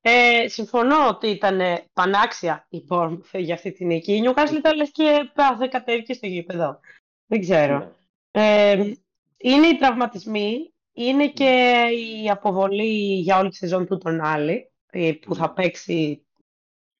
Ε, 0.00 0.48
συμφωνώ 0.48 1.08
ότι 1.08 1.26
ήταν 1.26 1.60
πανάξια 1.92 2.66
η 2.68 2.84
Bournemouth 2.88 3.30
για 3.32 3.54
αυτή 3.54 3.72
την 3.72 3.86
νίκη. 3.86 4.12
Η 4.12 4.22
Newcastle 4.24 4.56
ήταν 4.56 4.76
λες 4.76 4.90
και 4.90 5.30
πάθε 5.34 5.66
κατέβηκε 5.66 6.12
στο 6.12 6.26
γήπεδο. 6.26 6.80
Δεν 7.26 7.40
ξέρω. 7.40 7.78
Ναι. 7.78 8.70
Ε, 8.70 8.92
είναι 9.36 9.66
οι 9.66 9.76
τραυματισμοί, 9.76 10.72
είναι 10.92 11.24
ναι. 11.24 11.28
και 11.28 11.82
η 12.22 12.30
αποβολή 12.30 13.14
για 13.14 13.38
όλη 13.38 13.48
τη 13.48 13.56
σεζόν 13.56 13.86
του 13.86 13.98
τον 13.98 14.20
Άλλη, 14.20 14.72
ε, 14.90 15.12
που 15.12 15.34
θα 15.34 15.46
ναι. 15.46 15.54
παίξει, 15.54 16.26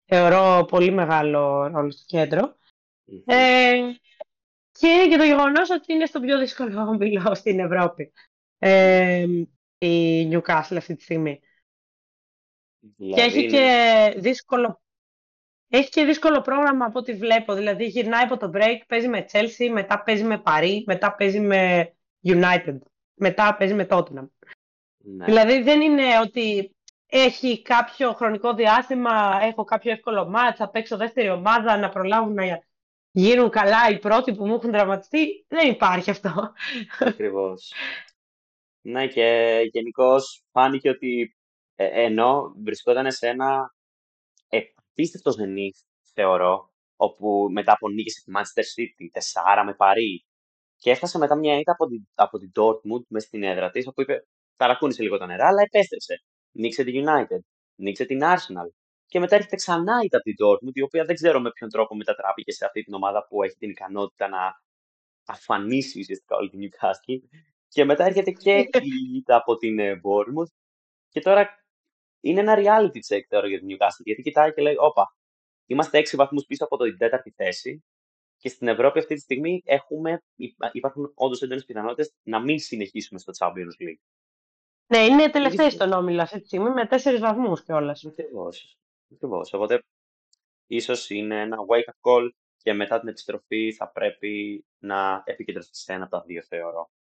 θεωρώ, 0.05 0.65
πολύ 0.65 0.91
μεγάλο 0.91 1.67
ρόλο 1.67 1.91
στο 1.91 2.03
κέντρο. 2.07 2.57
Ε, 3.25 3.81
και 4.73 5.05
για 5.09 5.19
το 5.19 5.25
γεγονός 5.25 5.71
ότι 5.71 5.93
είναι 5.93 6.07
στο 6.07 6.21
πιο 6.21 6.39
δύσκολο 6.39 6.81
όμιλο 6.81 7.35
στην 7.35 7.59
Ευρώπη 7.59 8.13
ε, 8.59 9.27
η 9.79 10.29
Newcastle 10.33 10.77
αυτή 10.77 10.97
τη 10.97 11.03
στιγμή. 11.03 11.41
Και 12.97 13.21
έχει 13.21 13.47
και 13.47 14.15
δύσκολο 14.17 14.81
έχει 15.71 15.89
και 15.89 16.05
δύσκολο 16.05 16.41
πρόγραμμα 16.41 16.85
από 16.85 16.99
ό,τι 16.99 17.13
βλέπω. 17.13 17.55
Δηλαδή 17.55 17.85
γυρνάει 17.85 18.23
από 18.23 18.37
το 18.37 18.51
break, 18.55 18.81
παίζει 18.87 19.09
με 19.09 19.27
Chelsea, 19.33 19.71
μετά 19.73 20.03
παίζει 20.03 20.25
με 20.25 20.43
Paris, 20.45 20.83
μετά 20.87 21.15
παίζει 21.15 21.41
με 21.41 21.93
United, 22.25 22.79
μετά 23.15 23.57
παίζει 23.59 23.75
με 23.75 23.87
Tottenham. 23.91 24.29
Ναι. 24.99 25.25
Δηλαδή 25.25 25.63
δεν 25.63 25.81
είναι 25.81 26.05
ότι 26.23 26.77
έχει 27.07 27.63
κάποιο 27.63 28.13
χρονικό 28.13 28.55
διάστημα, 28.55 29.39
έχω 29.43 29.65
κάποιο 29.65 29.93
εύκολο 29.93 30.29
μάτς, 30.29 30.59
θα 30.59 30.71
παίξω 30.71 30.97
δεύτερη 30.97 31.31
ομάδα, 31.31 31.77
να 31.77 31.89
προλάβουν 31.89 32.35
να 32.35 32.43
γίνουν 33.11 33.51
καλά 33.51 33.91
οι 33.91 33.99
πρώτοι 33.99 34.35
που 34.35 34.47
μου 34.47 34.55
έχουν 34.55 34.73
τραυματιστεί. 34.73 35.45
Δεν 35.49 35.71
υπάρχει 35.71 36.11
αυτό. 36.11 36.53
Ακριβώς. 36.99 37.73
Ναι, 38.83 39.07
και 39.07 39.59
γενικώς 39.73 40.43
φάνηκε 40.51 40.89
ότι 40.89 41.37
ε, 41.75 42.05
ενώ 42.05 42.53
βρισκόταν 42.65 43.13
σε 43.13 43.29
ένα 43.29 43.75
επίστευτος 44.49 45.35
ζενή, 45.35 45.71
θεωρώ, 46.15 46.73
όπου 46.97 47.49
μετά 47.51 47.73
από 47.73 47.89
νίκες 47.89 48.13
στη 48.13 48.33
Manchester 48.37 48.63
City, 48.63 49.07
4 49.61 49.65
με 49.65 49.75
Παρί, 49.75 50.25
και 50.77 50.91
έφτασε 50.91 51.19
μετά 51.19 51.37
μια 51.37 51.59
ήττα 51.59 51.73
από 51.73 51.87
την, 51.87 52.09
από 52.15 52.39
την 52.39 52.51
Dortmund 52.55 53.03
μες 53.09 53.23
στην 53.25 53.43
έδρα 53.43 53.71
της, 53.71 53.87
όπου 53.87 54.01
είπε 54.03 54.27
ταρακούνησε 54.57 55.03
λίγο 55.03 55.19
τα 55.19 55.27
νερά, 55.27 55.47
αλλά 55.47 55.63
επέστρεψε. 55.63 56.15
Νίξε 56.53 56.85
τη 56.85 56.93
United, 56.95 57.41
νίξε 57.77 58.05
την 58.05 58.21
Arsenal. 58.23 58.69
Και 59.07 59.19
μετά 59.19 59.35
έρχεται 59.37 59.57
ξανά 59.57 60.01
ήττα 60.05 60.17
από 60.17 60.25
την 60.25 60.35
Dortmund, 60.45 60.75
η 60.77 60.83
οποία 60.83 61.05
δεν 61.05 61.15
ξέρω 61.15 61.41
με 61.41 61.51
ποιον 61.51 61.71
τρόπο 61.71 61.95
μετατράπηκε 61.97 62.53
σε 62.53 62.65
αυτή 62.65 62.83
την 62.83 62.95
ομάδα 62.95 63.27
που 63.29 63.43
έχει 63.43 63.57
την 63.57 63.71
ικανότητα 63.71 64.29
να 64.29 64.53
αφανίσει 65.27 66.01
ουσιαστικά 66.01 66.37
όλη 66.37 66.51
την 66.51 66.61
Newcastle. 66.63 67.19
Και 67.69 67.85
μετά 67.85 68.05
έρχεται 68.05 68.31
και 68.31 68.59
η 68.59 68.69
ήττα 69.19 69.37
από 69.37 69.57
την 69.57 69.79
ε, 69.79 70.01
Bournemouth. 70.05 70.53
Και 71.09 71.21
τώρα 71.21 71.49
είναι 72.21 72.41
ένα 72.41 72.55
reality 72.57 73.15
check 73.15 73.23
τώρα 73.29 73.49
για 73.49 73.59
την 73.59 73.69
Newcastle, 73.71 74.05
γιατί 74.05 74.23
κοιτάει 74.23 74.53
και 74.53 74.63
λέει, 74.63 74.75
όπα, 74.79 75.17
είμαστε 75.67 75.99
6 75.99 76.17
βαθμούς 76.17 76.45
πίσω 76.45 76.65
από 76.65 76.77
την 76.77 76.99
τέταρτη 76.99 77.31
θέση 77.31 77.85
και 78.37 78.49
στην 78.49 78.69
Ευρώπη 78.69 78.99
αυτή 78.99 79.15
τη 79.15 79.21
στιγμή 79.21 79.63
έχουμε, 79.65 80.23
υπάρχουν 80.73 81.13
όντως 81.15 81.43
έντονες 81.43 81.65
πιθανότητες 81.65 82.15
να 82.23 82.41
μην 82.41 82.59
συνεχίσουμε 82.59 83.19
στο 83.21 83.33
Champions 83.39 83.83
League. 83.83 84.01
Ναι, 84.87 84.99
είναι 84.99 85.31
τελευταία 85.31 85.71
στον 85.71 85.93
όμιλο 85.93 86.23
αυτή 86.23 86.41
τη 86.41 86.47
στιγμή 86.47 86.71
με 86.71 86.87
τέσσερις 86.87 87.21
βαθμούς 87.21 87.63
κιόλας. 87.63 88.05
Ακριβώς. 88.05 88.79
Ακριβώς. 89.13 89.53
Οπότε 89.53 89.83
ίσως 90.67 91.11
είναι 91.11 91.41
ένα 91.41 91.57
wake-up 91.69 92.11
call 92.11 92.29
και 92.57 92.73
μετά 92.73 93.01
την 93.01 93.09
επιστροφή 93.09 93.73
θα 93.73 93.91
πρέπει 93.91 94.65
να 94.79 95.23
επικεντρωθεί 95.25 95.75
σε 95.75 95.93
ένα 95.93 96.05
από 96.05 96.17
τα 96.17 96.23
δύο, 96.27 96.43
θεωρώ. 96.43 96.91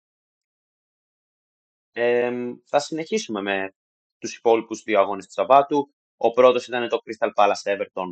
Ε, 2.00 2.32
θα 2.64 2.78
συνεχίσουμε 2.78 3.42
με 3.42 3.74
τους 4.18 4.36
υπόλοιπους 4.36 4.82
δύο 4.82 5.00
αγώνες 5.00 5.26
του 5.26 5.32
Σαββάτου. 5.32 5.94
Ο 6.16 6.30
πρώτος 6.30 6.66
ήταν 6.66 6.88
το 6.88 6.98
Crystal 7.04 7.30
Palace 7.34 7.76
Everton 7.76 8.08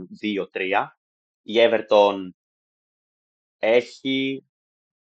2-3. 0.52 0.86
Η 1.42 1.54
Everton 1.56 2.28
έχει, 3.58 4.46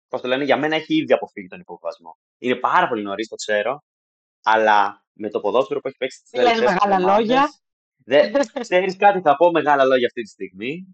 πώς 0.09 0.21
το 0.21 0.29
λένε, 0.29 0.45
για 0.45 0.57
μένα 0.57 0.77
έχει 0.77 0.95
ήδη 0.95 1.13
αποφύγει 1.13 1.47
τον 1.47 1.61
υποβασμό. 1.61 2.19
Είναι 2.39 2.55
πάρα 2.55 2.89
πολύ 2.89 3.03
νωρίς, 3.03 3.29
το 3.29 3.35
ξέρω, 3.35 3.85
αλλά 4.43 5.05
με 5.13 5.31
το 5.31 5.41
ποδόσφαιρο 5.41 5.81
που 5.81 5.89
έχει 5.89 5.97
παίξει 5.97 6.21
τις 6.23 6.31
τελευταίες 6.31 6.61
μεγάλα 6.61 6.99
λόγια. 6.99 7.49
Δεν 8.05 8.33
ξέρεις 8.61 8.97
κάτι, 8.97 9.21
θα 9.21 9.37
πω 9.37 9.51
μεγάλα 9.51 9.85
λόγια 9.85 10.07
αυτή 10.07 10.23
τη 10.23 10.29
στιγμή. 10.29 10.87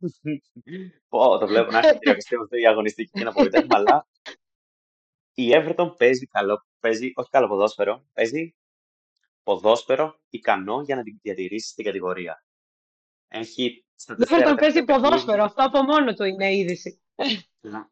πω, 1.09 1.39
το 1.39 1.47
βλέπω 1.47 1.71
να 1.71 1.79
έρχεται 1.79 2.61
η 2.61 2.67
αγωνιστική 2.67 3.11
και 3.11 3.25
να 3.25 3.31
απογοητεύουμε, 3.31 3.75
αλλά 3.77 4.07
η 5.35 5.51
Everton 5.53 5.97
παίζει 5.97 6.27
καλό, 6.27 6.67
παίζει, 6.85 7.13
όχι 7.15 7.31
καλό 7.31 7.49
ποδόσφαιρο, 7.49 8.05
παίζει 8.13 8.55
ποδόσφαιρο 9.43 10.21
ικανό 10.29 10.83
για 10.83 10.97
να 10.97 11.03
την 11.03 11.19
διατηρήσει 11.23 11.69
στην 11.69 11.85
κατηγορία. 11.85 12.45
Έχει 13.29 13.85
δεν 14.07 14.27
θα 14.27 14.43
τον 14.43 14.57
παίζει 14.57 14.85
ποδόσφαιρο. 14.85 15.43
Αυτό 15.45 15.65
από 15.65 15.83
μόνο 15.83 16.15
του 16.15 16.25
είναι 16.25 16.55
είδηση. 16.57 17.03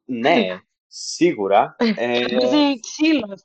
ναι, 0.05 0.61
σίγουρα. 0.87 1.77
ε, 1.79 2.25
παίζει 2.39 2.81
ξύλο, 2.81 3.39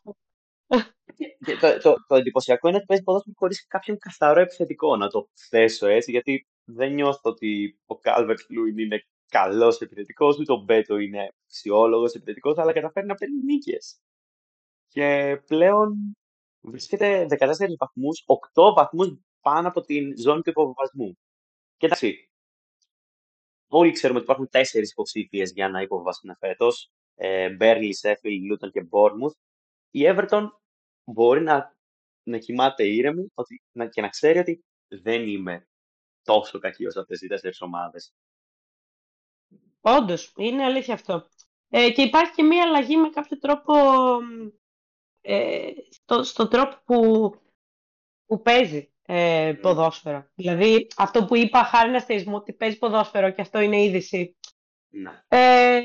το, 1.60 1.80
το, 1.82 1.94
το, 2.08 2.16
εντυπωσιακό 2.16 2.68
είναι 2.68 2.78
ότι 2.78 2.86
παίζει 2.86 3.04
ποδόσφαιρο 3.04 3.36
χωρίς 3.38 3.68
κάποιον 3.68 3.98
καθαρό 3.98 4.42
επιθετικό, 4.42 4.96
να 4.96 5.08
το 5.08 5.30
θέσω 5.50 5.88
έτσι, 5.88 6.12
γιατί 6.12 6.48
δεν 6.64 6.94
νιώθω 6.94 7.30
ότι 7.30 7.80
ο 7.86 8.00
Κάλβερτ 8.00 8.40
Λούιν 8.50 8.78
είναι 8.78 9.06
καλός 9.30 9.80
επιθετικός, 9.80 10.38
ούτε 10.38 10.52
ο 10.52 10.58
Μπέτο 10.58 10.98
είναι 10.98 11.30
αξιόλογο 11.46 12.06
επιθετικός, 12.06 12.58
αλλά 12.58 12.74
καταφέρει 12.74 13.06
να 13.06 13.16
παίρνει 13.16 13.44
νίκες. 13.44 14.00
Και 14.88 15.38
πλέον 15.48 16.18
βρίσκεται 16.62 17.26
14 17.30 17.76
βαθμούς, 17.78 18.24
8 18.54 18.74
βαθμούς 18.76 19.18
πάνω 19.42 19.68
από 19.68 19.82
την 19.82 20.18
ζώνη 20.20 20.42
του 20.42 20.50
υποβασμού. 20.50 21.18
Και 21.78 21.86
εντάξει, 21.86 22.30
όλοι 23.68 23.92
ξέρουμε 23.92 24.20
ότι 24.20 24.28
υπάρχουν 24.28 24.50
τέσσερις 24.50 24.92
υποψήφιες 24.92 25.52
για 25.52 25.70
να 25.70 25.82
υποβάσουν 25.82 26.36
φέτος. 26.40 26.92
Μπέρλι, 27.58 27.96
Σέφιλ, 27.96 28.46
Λούτον 28.46 28.72
και 28.72 28.84
Μπόρμουθ. 28.84 29.36
Η 29.92 30.02
Everton 30.04 30.48
μπορεί 31.04 31.42
να, 31.42 31.76
να 32.24 32.38
κοιμάται 32.38 32.88
ήρεμη 32.88 33.28
ότι, 33.34 33.62
να, 33.72 33.88
και 33.88 34.02
να 34.02 34.10
ξέρει 34.10 34.40
ότι 34.40 34.66
δεν 34.88 35.28
είμαι 35.28 35.68
τόσο 36.24 36.60
κακή 36.60 36.86
όσο 36.86 37.00
αυτές 37.00 37.22
οι 37.22 37.28
τέσσερις 37.28 37.62
ομάδες. 37.62 38.14
Όντως, 39.82 40.34
είναι 40.38 40.64
αλήθεια 40.64 40.94
αυτό. 40.94 41.28
Ε, 41.70 41.92
και 41.92 42.02
υπάρχει 42.02 42.34
και 42.34 42.44
μία 42.44 42.64
αλλαγή 42.64 42.98
με 42.98 43.10
κάποιο 43.10 43.38
τρόπο 43.38 43.74
ε, 45.30 45.72
στο, 45.90 46.24
στο 46.24 46.48
τρόπο 46.48 46.76
που, 46.86 47.32
που 48.26 48.42
παίζει 48.42 48.92
ε, 49.06 49.54
ποδόσφαιρα. 49.62 50.32
Δηλαδή, 50.36 50.88
αυτό 50.98 51.26
που 51.26 51.36
είπα 51.36 51.64
χάρη 51.64 51.92
να 51.92 52.00
στηρισμού 52.00 52.36
ότι 52.36 52.54
παίζει 52.54 52.78
ποδόσφαιρο 52.78 53.30
και 53.32 53.42
αυτό 53.42 53.60
είναι 53.60 53.84
είδηση. 53.84 54.38
Ναι. 54.90 55.24
Ε, 55.28 55.82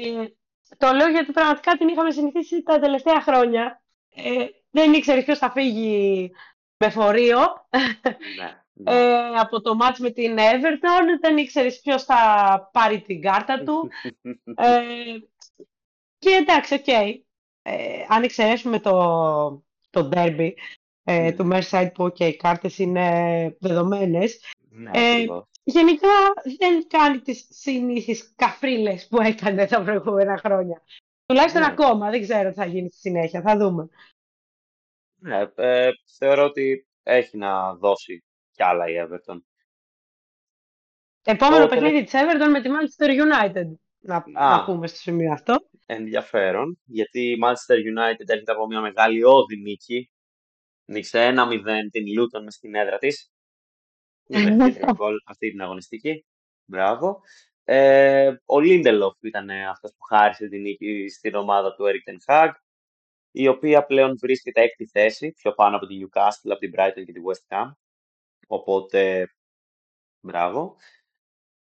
το 0.79 0.93
λέω 0.93 1.09
γιατί 1.09 1.33
πραγματικά 1.33 1.77
την 1.77 1.89
είχαμε 1.89 2.11
συνηθίσει 2.11 2.63
τα 2.63 2.79
τελευταία 2.79 3.21
χρόνια. 3.21 3.83
Ε, 4.11 4.47
δεν 4.71 4.93
ήξερε 4.93 5.23
ποιος 5.23 5.39
θα 5.39 5.51
φύγει 5.51 6.31
με 6.77 6.91
φορείο. 6.91 7.39
Ναι, 7.71 8.57
ναι. 8.73 8.93
Ε, 8.93 9.35
από 9.39 9.61
το 9.61 9.75
μάτς 9.75 9.99
με 9.99 10.11
την 10.11 10.37
Everton 10.39 11.21
δεν 11.21 11.37
ήξερες 11.37 11.81
ποιος 11.81 12.05
θα 12.05 12.21
πάρει 12.73 13.01
την 13.01 13.21
κάρτα 13.21 13.63
του. 13.63 13.91
ε, 14.57 14.83
και 16.19 16.31
εντάξει, 16.31 16.75
ok. 16.75 16.85
Okay. 16.87 17.21
Ε, 17.63 18.05
αν 18.09 18.23
εξαιρέσουμε 18.23 18.81
το, 18.81 18.93
το 19.91 20.09
derby, 20.13 20.51
ε, 21.05 21.21
ναι. 21.21 21.33
του 21.33 21.49
Merseyside 21.53 21.91
που 21.95 22.05
okay, 22.05 22.21
οι 22.21 22.37
κάρτες 22.37 22.79
είναι 22.79 23.57
δεδομένες. 23.61 24.41
Ναι, 24.69 24.91
ε, 24.95 25.27
γενικά 25.65 26.33
δεν 26.59 26.87
κάνει 26.89 27.21
τις 27.21 27.47
συνήθεις 27.51 28.33
καφρίλες 28.37 29.07
που 29.09 29.21
έκανε 29.21 29.67
τα 29.67 29.83
προηγούμενα 29.83 30.39
χρόνια. 30.39 30.83
Τουλάχιστον 31.27 31.61
ναι. 31.61 31.67
ακόμα, 31.67 32.11
δεν 32.11 32.21
ξέρω 32.23 32.49
τι 32.49 32.55
θα 32.55 32.67
γίνει 32.67 32.89
στη 32.89 32.99
συνέχεια, 32.99 33.43
θα 33.43 33.57
δούμε. 33.57 33.89
Ναι, 35.15 35.43
ε, 35.55 35.91
θεωρώ 36.19 36.45
ότι 36.45 36.87
έχει 37.03 37.37
να 37.37 37.75
δώσει 37.75 38.25
κι 38.51 38.63
άλλα 38.63 38.89
η 38.89 38.95
Everton. 38.99 39.37
Επόμενο 41.25 41.65
Οπότε... 41.65 41.81
παιχνίδι 41.81 42.05
της 42.05 42.13
Everton 42.15 42.51
με 42.51 42.63
τη 42.63 42.69
Manchester 42.69 43.09
United, 43.09 43.75
να, 44.03 44.25
να 44.27 44.65
πούμε 44.65 44.87
στο 44.87 44.99
σημείο 44.99 45.33
αυτό. 45.33 45.57
Ενδιαφέρον, 45.87 46.79
γιατί 46.85 47.21
η 47.21 47.39
Manchester 47.45 47.77
United 47.77 48.27
έρχεται 48.27 48.53
από 48.53 48.67
μια 48.67 48.81
μεγάλη 48.81 49.25
όδη 49.25 49.57
νίκη 49.57 50.11
Νίξε 50.85 51.35
1-0 51.37 51.65
την 51.91 52.13
Λούτον 52.17 52.43
μες 52.43 52.55
στην 52.55 52.75
έδρα 52.75 52.99
της. 52.99 53.33
γκολ 54.95 55.15
αυτή 55.27 55.51
την 55.51 55.61
αγωνιστική. 55.61 56.27
Μπράβο. 56.65 57.21
Ε, 57.65 58.35
ο 58.45 58.61
Λίντελοφ 58.61 59.15
ήταν 59.21 59.51
αυτός 59.51 59.91
που 59.91 60.05
χάρισε 60.05 60.49
την 60.49 60.61
νίκη 60.61 61.09
στην 61.09 61.35
ομάδα 61.35 61.75
του 61.75 61.85
Eric 61.85 62.11
Ten 62.11 62.35
Hag, 62.35 62.51
η 63.31 63.49
οποία 63.49 63.85
πλέον 63.85 64.19
βρίσκεται 64.21 64.63
έκτη 64.63 64.87
θέση, 64.87 65.33
πιο 65.33 65.53
πάνω 65.53 65.77
από 65.77 65.87
την 65.87 65.99
Newcastle, 66.01 66.51
από 66.51 66.59
την 66.59 66.73
Brighton 66.77 67.05
και 67.05 67.13
τη 67.13 67.21
West 67.31 67.57
Ham. 67.57 67.71
Οπότε, 68.47 69.31
μπράβο. 70.21 70.77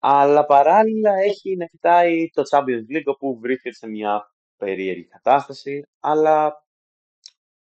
Αλλά 0.04 0.46
παράλληλα 0.46 1.14
έχει 1.14 1.56
να 1.56 1.66
κοιτάει 1.66 2.30
το 2.30 2.42
Champions 2.50 2.96
League, 2.96 3.04
όπου 3.04 3.38
βρίσκεται 3.38 3.74
σε 3.74 3.88
μια 3.88 4.34
περίεργη 4.56 5.04
κατάσταση, 5.06 5.82
αλλά 6.00 6.64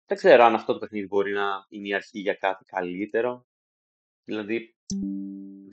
δεν 0.07 0.17
ξέρω 0.17 0.45
αν 0.45 0.55
αυτό 0.55 0.73
το 0.73 0.79
παιχνίδι 0.79 1.07
μπορεί 1.07 1.33
να 1.33 1.67
είναι 1.69 1.89
η 1.89 1.95
αρχή 1.95 2.19
για 2.19 2.35
κάτι 2.35 2.65
καλύτερο. 2.65 3.47
Δηλαδή, 4.25 4.75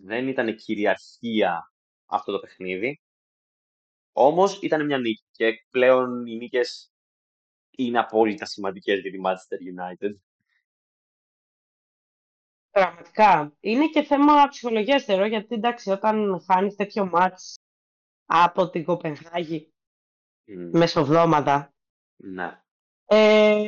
δεν 0.03 0.27
ήταν 0.27 0.55
κυριαρχία 0.55 1.73
αυτό 2.05 2.31
το 2.31 2.39
παιχνίδι. 2.39 2.99
Όμως 4.11 4.59
ήταν 4.61 4.85
μια 4.85 4.97
νίκη 4.97 5.23
και 5.31 5.53
πλέον 5.69 6.25
οι 6.25 6.35
νίκες 6.35 6.91
είναι 7.77 7.99
απόλυτα 7.99 8.45
σημαντικές 8.45 8.99
για 8.99 9.11
τη 9.11 9.17
Manchester 9.25 9.57
United. 9.73 10.13
Πραγματικά. 12.75 13.53
Είναι 13.59 13.87
και 13.87 14.03
θέμα 14.03 14.47
ψυχολογίας 14.47 15.03
θεωρώ, 15.03 15.25
γιατί 15.25 15.55
εντάξει, 15.55 15.89
όταν 15.89 16.43
χάνεις 16.47 16.75
τέτοιο 16.75 17.05
μάτς 17.05 17.55
από 18.25 18.69
την 18.69 18.83
Κοπενχάγη 18.83 19.73
mm. 20.47 20.69
μεσοβδόματα, 20.71 21.73
ναι. 22.15 22.61
ε, 23.05 23.63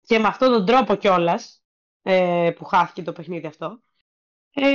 και 0.00 0.18
με 0.18 0.26
αυτόν 0.26 0.52
τον 0.52 0.66
τρόπο 0.66 0.94
κιόλας 0.94 1.64
ε, 2.02 2.50
που 2.56 2.64
χάθηκε 2.64 3.02
το 3.02 3.12
παιχνίδι 3.12 3.46
αυτό. 3.46 3.80
Ε, 4.50 4.70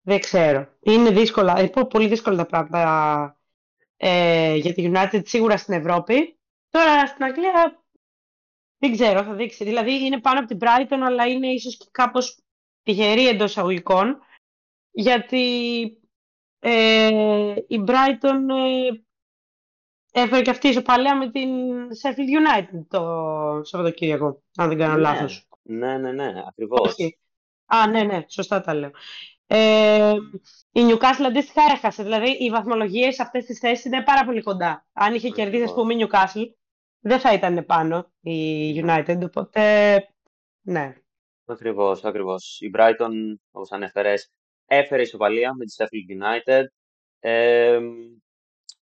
δεν 0.00 0.20
ξέρω. 0.20 0.68
Είναι 0.80 1.10
δύσκολα, 1.10 1.60
είναι 1.60 1.86
πολύ 1.86 2.08
δύσκολα 2.08 2.36
τα 2.36 2.46
πράγματα 2.46 3.38
ε, 3.96 4.54
για 4.54 4.74
τη 4.74 4.90
United 4.94 5.22
σίγουρα 5.24 5.56
στην 5.56 5.74
Ευρώπη. 5.74 6.38
Τώρα 6.70 7.06
στην 7.06 7.24
Αγγλία 7.24 7.83
δεν 8.84 8.92
ξέρω, 8.96 9.22
θα 9.22 9.34
δείξει. 9.34 9.64
Δηλαδή 9.64 10.04
είναι 10.04 10.20
πάνω 10.20 10.38
από 10.38 10.48
την 10.48 10.58
Brighton, 10.60 10.98
αλλά 11.04 11.26
είναι 11.26 11.46
ίσως 11.46 11.76
και 11.76 11.86
κάπως 11.90 12.38
τυχερή 12.82 13.28
εντός 13.28 13.50
εισαγωγικών. 13.50 14.18
Γιατί 14.90 15.82
ε, 16.58 17.54
η 17.66 17.84
Brighton 17.86 18.40
ε, 18.50 19.04
Έφερε 20.16 20.42
και 20.42 20.50
αυτή 20.50 20.66
η 20.66 20.70
ισοπαλία 20.70 21.16
με 21.16 21.30
την 21.30 21.50
Sheffield 22.02 22.40
United 22.40 22.84
το 22.88 23.00
Σαββατοκύριακο, 23.64 24.42
αν 24.56 24.68
δεν 24.68 24.78
κάνω 24.78 24.94
ναι, 24.94 25.00
λάθος. 25.00 25.48
Ναι, 25.62 25.98
ναι, 25.98 26.12
ναι, 26.12 26.32
ακριβώς. 26.48 26.96
Α, 27.66 27.86
ναι, 27.86 28.02
ναι, 28.02 28.24
σωστά 28.28 28.60
τα 28.60 28.74
λέω. 28.74 28.90
Ε, 29.46 30.14
η 30.72 30.80
Newcastle 30.88 31.24
αντίστοιχα 31.26 31.62
έχασε. 31.72 32.02
Δηλαδή 32.02 32.30
οι 32.30 32.50
βαθμολογίες 32.50 33.14
σε 33.14 33.22
αυτές 33.22 33.44
τις 33.44 33.58
θέσεις 33.58 33.84
είναι 33.84 34.02
πάρα 34.02 34.24
πολύ 34.24 34.42
κοντά. 34.42 34.86
Αν 34.92 35.14
είχε 35.14 35.28
κερδίσει, 35.28 35.62
ας 35.62 35.74
πούμε, 35.74 35.94
η 35.94 36.06
Newcastle, 36.06 36.46
δεν 37.04 37.20
θα 37.20 37.32
ήταν 37.32 37.64
πάνω 37.66 38.12
η 38.20 38.70
United. 38.84 39.18
Οπότε, 39.22 39.96
ναι. 40.60 40.94
Ακριβώς, 41.44 42.04
ακριβώς. 42.04 42.60
Η 42.60 42.70
Brighton, 42.74 43.10
όπως 43.50 43.72
ανέφερες, 43.72 44.30
έφερε 44.66 45.02
ισοπαλία 45.02 45.54
με 45.54 45.64
τη 45.64 45.74
Sheffield 45.78 46.22
United. 46.22 46.64
Ε, 47.18 47.80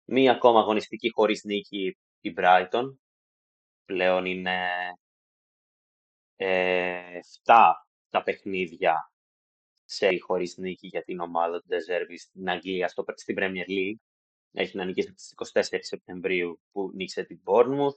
μία 0.04 0.32
ακόμα 0.32 0.60
αγωνιστική 0.60 1.10
χωρίς 1.10 1.44
νίκη 1.44 1.96
η 2.20 2.34
Brighton. 2.36 2.96
Πλέον 3.84 4.24
είναι 4.24 4.58
ε, 6.36 7.18
7 7.44 7.72
τα 8.08 8.22
παιχνίδια 8.22 9.10
σε 9.84 10.08
χωρίς 10.20 10.56
νίκη 10.56 10.86
για 10.86 11.02
την 11.02 11.20
ομάδα 11.20 11.60
του 11.60 11.66
Deservi 11.70 12.14
στην 12.16 12.50
Αγγλία, 12.50 12.88
στο, 12.88 13.04
στην 13.14 13.36
Premier 13.38 13.68
League. 13.68 14.00
Έχει 14.52 14.76
να 14.76 14.84
νικήσει 14.84 15.12
στις 15.16 15.52
24 15.52 15.78
Σεπτεμβρίου 15.80 16.60
που 16.72 16.90
νίκησε 16.94 17.24
την 17.24 17.40
Bournemouth. 17.44 17.96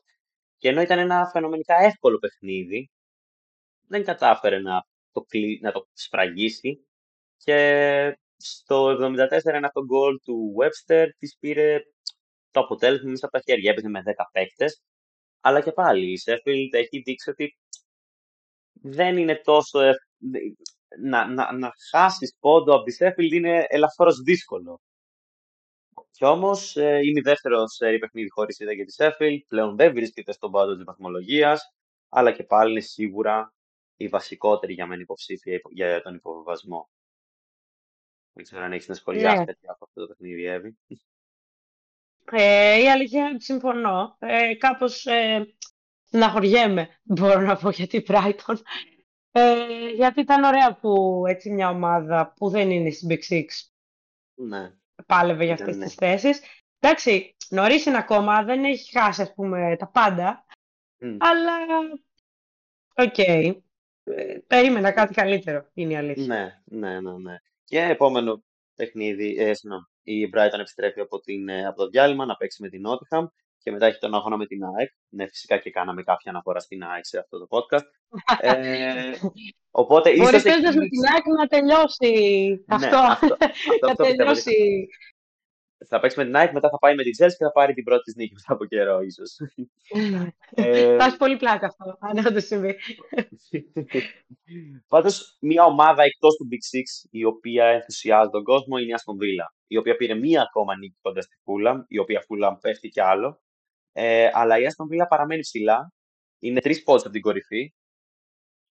Και 0.57 0.69
ενώ 0.69 0.81
ήταν 0.81 0.99
ένα 0.99 1.29
φαινομενικά 1.33 1.75
εύκολο 1.75 2.17
παιχνίδι, 2.17 2.89
δεν 3.87 4.03
κατάφερε 4.03 4.59
να 4.59 4.83
το, 5.11 5.25
να 5.61 5.71
το 5.71 5.87
σφραγίσει 5.93 6.87
και 7.37 8.17
στο 8.37 8.87
74 8.89 9.39
ένα 9.43 9.67
αυτό 9.67 9.85
γκολ 9.85 10.19
του 10.23 10.55
Webster 10.59 11.07
της 11.17 11.37
πήρε 11.39 11.79
το 12.51 12.59
αποτέλεσμα 12.59 13.09
μέσα 13.09 13.25
από 13.25 13.37
τα 13.37 13.43
χέρια. 13.45 13.71
Έπαιζε 13.71 13.89
με 13.89 14.03
10 14.05 14.11
παίκτες. 14.31 14.81
Αλλά 15.39 15.61
και 15.61 15.71
πάλι 15.71 16.11
η 16.11 16.21
Sheffield 16.25 16.69
έχει 16.71 16.99
δείξει 16.99 17.29
ότι 17.29 17.57
δεν 18.81 19.17
είναι 19.17 19.41
τόσο 19.43 19.79
να, 21.01 21.27
να, 21.27 21.53
να 21.53 21.71
χάσεις 21.89 22.35
πόντο 22.39 22.75
από 22.75 22.83
τη 22.83 22.95
Sheffield 22.99 23.31
είναι 23.31 23.65
ελαφρώς 23.67 24.21
δύσκολο. 24.21 24.81
Κι 26.11 26.25
όμως 26.25 26.77
ε, 26.77 26.99
είναι 27.03 27.19
η 27.19 27.21
δεύτερος 27.21 27.73
σε 27.73 27.97
παιχνίδι 27.97 28.29
χωρίς 28.29 28.59
ήττα 28.59 28.73
για 28.73 28.85
τη 28.85 28.95
Sheffield. 28.97 29.39
Πλέον 29.47 29.75
δεν 29.75 29.93
βρίσκεται 29.93 30.31
στον 30.31 30.51
πάτο 30.51 30.75
της 30.75 30.83
βαθμολογίας, 30.83 31.73
αλλά 32.09 32.31
και 32.31 32.43
πάλι 32.43 32.71
είναι 32.71 32.79
σίγουρα 32.79 33.53
η 33.95 34.07
βασικότερη 34.07 34.73
για 34.73 34.87
μένα 34.87 35.01
υποψήφια 35.01 35.61
για 35.69 36.01
τον 36.01 36.15
υποβιβασμό. 36.15 36.89
Δεν 38.33 38.43
ξέρω 38.43 38.63
αν 38.63 38.71
έχεις 38.71 38.87
να 38.87 38.93
σχολιάσεις 38.93 39.45
yeah. 39.47 39.65
από 39.65 39.85
αυτό 39.85 40.01
το 40.01 40.07
παιχνίδι, 40.07 40.45
Εύη. 40.45 40.77
Ε, 42.31 42.81
η 42.81 42.89
αλήθεια 42.89 43.19
είναι 43.19 43.29
ότι 43.29 43.43
συμφωνώ. 43.43 44.15
Ε, 44.19 44.55
κάπως 44.55 45.05
ε, 45.05 45.55
χωριέμαι, 46.31 46.99
μπορώ 47.15 47.39
να 47.39 47.57
πω, 47.57 47.69
για 47.69 47.87
την 47.87 48.03
Brighton. 48.07 48.55
Ε, 49.31 49.89
γιατί 49.95 50.19
ήταν 50.21 50.43
ωραία 50.43 50.75
που 50.75 51.23
έτσι 51.27 51.49
μια 51.49 51.69
ομάδα 51.69 52.33
που 52.35 52.49
δεν 52.49 52.71
είναι 52.71 52.89
στην 52.89 53.07
Big 53.11 53.33
Six 53.33 53.45
ναι. 54.39 54.73
Πάλευε 55.05 55.43
για 55.45 55.53
αυτές 55.53 55.75
ναι. 55.75 55.85
τις 55.85 55.93
θέσεις. 55.93 56.41
Εντάξει, 56.79 57.35
νωρίς 57.49 57.85
είναι 57.85 57.97
ακόμα, 57.97 58.43
δεν 58.43 58.63
έχει 58.63 58.97
χάσει 58.97 59.21
ας 59.21 59.33
πούμε 59.33 59.75
τα 59.79 59.87
πάντα, 59.87 60.45
αλλά 61.17 61.53
οκ. 62.95 63.13
Οκ. 63.17 63.57
Ε, 64.03 64.37
περίμενα 64.47 64.91
κάτι 64.91 65.13
καλύτερο, 65.13 65.69
είναι 65.73 65.93
η 65.93 65.95
αλήθεια. 65.95 66.25
Ναι, 66.25 66.61
ναι, 66.65 66.99
ναι, 66.99 67.17
ναι. 67.17 67.35
Και 67.63 67.81
επόμενο 67.81 68.43
παιχνίδι, 68.75 69.35
ε, 69.37 69.51
η 70.03 70.29
Brighton 70.33 70.59
επιστρέφει 70.59 70.99
από, 70.99 71.19
την, 71.19 71.49
ε, 71.49 71.65
από 71.65 71.77
το 71.77 71.87
διάλειμμα 71.87 72.25
να 72.25 72.35
παίξει 72.35 72.61
με 72.61 72.69
την 72.69 72.83
Nottingham 72.87 73.27
και 73.63 73.71
μετά 73.71 73.85
έχει 73.85 73.99
τον 73.99 74.13
αγώνα 74.13 74.37
με 74.37 74.45
την 74.45 74.63
ΑΕΚ. 74.63 74.89
Ναι, 75.09 75.27
φυσικά 75.27 75.57
και 75.57 75.69
κάναμε 75.69 76.03
κάποια 76.03 76.31
αναφορά 76.31 76.59
στην 76.59 76.83
ΑΕΚ 76.83 77.05
σε 77.05 77.17
αυτό 77.17 77.37
το 77.37 77.47
podcast. 77.49 77.87
ε, 78.41 79.11
οπότε 79.71 80.09
ίσως... 80.09 80.25
Μπορείς 80.25 80.43
παίζοντας 80.43 80.75
με 80.75 80.87
την 80.87 81.01
ΑΕΚ 81.11 81.25
να 81.37 81.47
τελειώσει 81.47 82.13
ναι, 82.65 82.75
αυτό. 82.75 82.97
αυτό, 82.97 83.37
αυτό, 83.87 83.87
να 83.87 83.95
τελειώσει... 83.95 84.87
Θα 85.87 85.99
παίξεις 85.99 86.19
με 86.19 86.25
την 86.25 86.35
ΑΕΚ, 86.35 86.51
μετά 86.51 86.69
θα 86.69 86.77
πάει 86.77 86.95
με 86.95 87.03
την 87.03 87.11
Chelsea 87.17 87.35
και 87.37 87.43
θα 87.43 87.51
πάρει 87.51 87.73
την 87.73 87.83
πρώτη 87.83 88.03
της 88.03 88.15
νίκη 88.15 88.33
μετά 88.33 88.53
από 88.53 88.65
καιρό, 88.65 88.99
ίσως. 89.01 89.37
ε... 90.49 90.97
Θα 90.97 91.05
έχει 91.05 91.17
πολύ 91.17 91.37
πλάκα 91.37 91.65
αυτό, 91.65 91.97
αν 91.99 92.23
δεν 92.23 92.33
το 92.33 92.39
συμβεί. 92.39 92.75
Πάντως, 94.93 95.37
μια 95.41 95.63
ομάδα 95.63 96.03
εκτός 96.03 96.35
του 96.35 96.47
Big 96.51 96.77
Six, 96.77 97.07
η 97.11 97.23
οποία 97.23 97.65
ενθουσιάζει 97.65 98.29
τον 98.29 98.43
κόσμο, 98.43 98.77
είναι 98.77 98.91
η 98.91 98.95
Aston 98.97 99.23
Villa, 99.23 99.47
η 99.67 99.77
οποία 99.77 99.95
πήρε 99.95 100.13
μία 100.13 100.41
ακόμα 100.41 100.77
νίκη 100.77 100.97
κοντά 101.01 101.21
στη 101.21 101.35
Fulham, 101.45 101.77
η 101.87 101.97
οποία 101.97 102.23
Fulham 102.27 102.57
πέφτει 102.61 102.89
κι 102.89 103.01
άλλο. 103.01 103.41
Ε, 103.91 104.29
αλλά 104.33 104.59
η 104.59 104.63
Aston 104.63 104.85
Villa 104.85 105.05
παραμένει 105.09 105.41
ψηλά. 105.41 105.93
Είναι 106.39 106.61
τρεις 106.61 106.83
πόντους 106.83 107.03
από 107.03 107.11
την 107.11 107.21
κορυφή. 107.21 107.73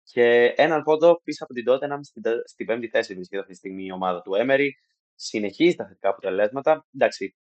Και 0.03 0.53
έναν 0.57 0.83
πόντο 0.83 1.21
πίσω 1.23 1.43
από 1.43 1.53
την 1.53 1.65
Tottenham 1.67 1.99
στην, 2.01 2.23
στην 2.45 2.65
πέμπτη 2.65 2.87
θέση 2.87 3.13
βρίσκεται 3.13 3.41
αυτή 3.41 3.51
τη 3.51 3.57
στιγμή 3.57 3.85
η 3.85 3.91
ομάδα 3.91 4.21
του 4.21 4.31
Emery. 4.35 4.67
Συνεχίζει 5.15 5.75
τα 5.75 5.87
θετικά 5.87 6.09
αποτελέσματα. 6.09 6.85
Εντάξει, 6.93 7.35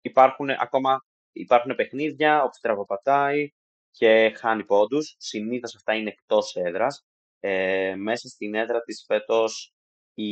υπάρχουν 0.00 0.50
ακόμα 0.50 1.02
υπάρχουν 1.32 1.74
παιχνίδια 1.74 2.42
όπου 2.42 2.54
στραβοπατάει 2.54 3.48
και 3.90 4.32
χάνει 4.36 4.64
πόντους. 4.64 5.14
Συνήθως 5.18 5.74
αυτά 5.74 5.94
είναι 5.94 6.08
εκτός 6.10 6.56
έδρας. 6.56 7.06
Ε, 7.40 7.94
μέσα 7.96 8.28
στην 8.28 8.54
έδρα 8.54 8.80
της 8.80 9.04
φέτος 9.06 9.72
η, 10.14 10.28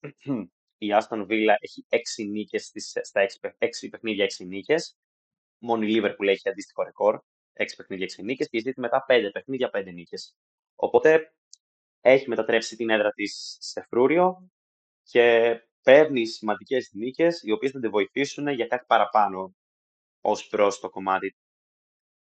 η 0.84 0.88
Aston 1.00 1.26
Villa 1.26 1.54
έχει 1.60 1.86
6 1.88 2.26
νίκες 2.30 2.72
στα 3.02 3.26
6, 3.40 3.50
6 3.58 3.68
παιχνίδια 3.90 4.26
6 4.38 4.46
νίκες 4.46 4.96
Μόνο 5.62 5.82
η 5.82 5.96
Liverpool 5.96 6.26
έχει 6.26 6.48
αντίστοιχο 6.48 6.82
ρεκόρ. 6.82 7.20
6 7.52 7.64
παιχνίδια, 7.76 8.06
6 8.06 8.22
νίκες 8.22 8.48
και 8.48 8.56
η 8.56 8.62
City 8.66 8.72
μετά 8.76 9.04
5 9.08 9.30
παιχνίδια, 9.32 9.70
5 9.72 9.92
νίκες. 9.92 10.36
Οπότε 10.74 11.34
έχει 12.00 12.28
μετατρέψει 12.28 12.76
την 12.76 12.90
έδρα 12.90 13.10
της 13.10 13.56
σε 13.60 13.86
φρούριο 13.88 14.50
και 15.02 15.56
παίρνει 15.82 16.26
σημαντικές 16.26 16.90
νίκες 16.92 17.42
οι 17.42 17.52
οποίες 17.52 17.72
θα 17.72 17.80
τη 17.80 17.88
βοηθήσουν 17.88 18.48
για 18.48 18.66
κάτι 18.66 18.84
παραπάνω 18.86 19.54
ως 20.20 20.48
προς 20.48 20.80
το 20.80 20.90
κομμάτι 20.90 21.36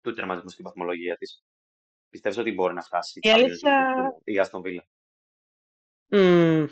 του 0.00 0.14
τερματισμού 0.14 0.50
στην 0.50 0.64
βαθμολογία 0.64 1.16
της. 1.16 1.44
Πιστεύω 2.08 2.40
ότι 2.40 2.52
μπορεί 2.52 2.74
να 2.74 2.82
φτάσει 2.82 3.20
η 3.22 3.30
αλήθεια... 3.30 3.94
η 4.24 4.34
Aston 4.44 4.60
Villa. 4.60 4.82
Mm. 6.10 6.68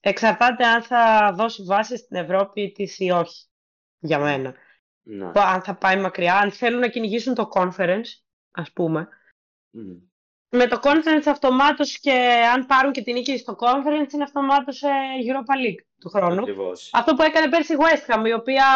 Εξαρτάται 0.00 0.66
αν 0.66 0.82
θα 0.82 1.32
δώσει 1.34 1.62
βάση 1.62 1.96
στην 1.96 2.16
Ευρώπη 2.16 2.72
τη 2.72 3.04
ή 3.04 3.10
όχι. 3.10 3.46
Για 3.98 4.18
μένα. 4.18 4.56
Ναι. 5.02 5.30
Αν 5.34 5.62
θα 5.62 5.74
πάει 5.74 6.00
μακριά, 6.00 6.36
αν 6.36 6.52
θέλουν 6.52 6.80
να 6.80 6.88
κυνηγήσουν 6.88 7.34
το 7.34 7.48
conference, 7.54 8.06
ας 8.50 8.72
πούμε. 8.72 9.08
Με 10.54 10.66
το 10.66 10.80
conference 10.82 11.26
αυτομάτως 11.26 11.98
και 11.98 12.12
αν 12.54 12.66
πάρουν 12.66 12.92
και 12.92 13.02
την 13.02 13.14
νίκη 13.14 13.38
στο 13.38 13.56
conference 13.58 14.12
είναι 14.12 14.22
αυτομάτως 14.22 14.82
Europa 15.26 15.66
League 15.66 15.84
του 15.98 16.08
χρόνου. 16.08 16.44
Αυτό 16.92 17.14
που 17.14 17.22
έκανε 17.22 17.48
πέρσι 17.48 17.72
η 17.72 17.76
West 17.78 18.14
Ham, 18.14 18.26
η 18.26 18.32
οποία 18.32 18.66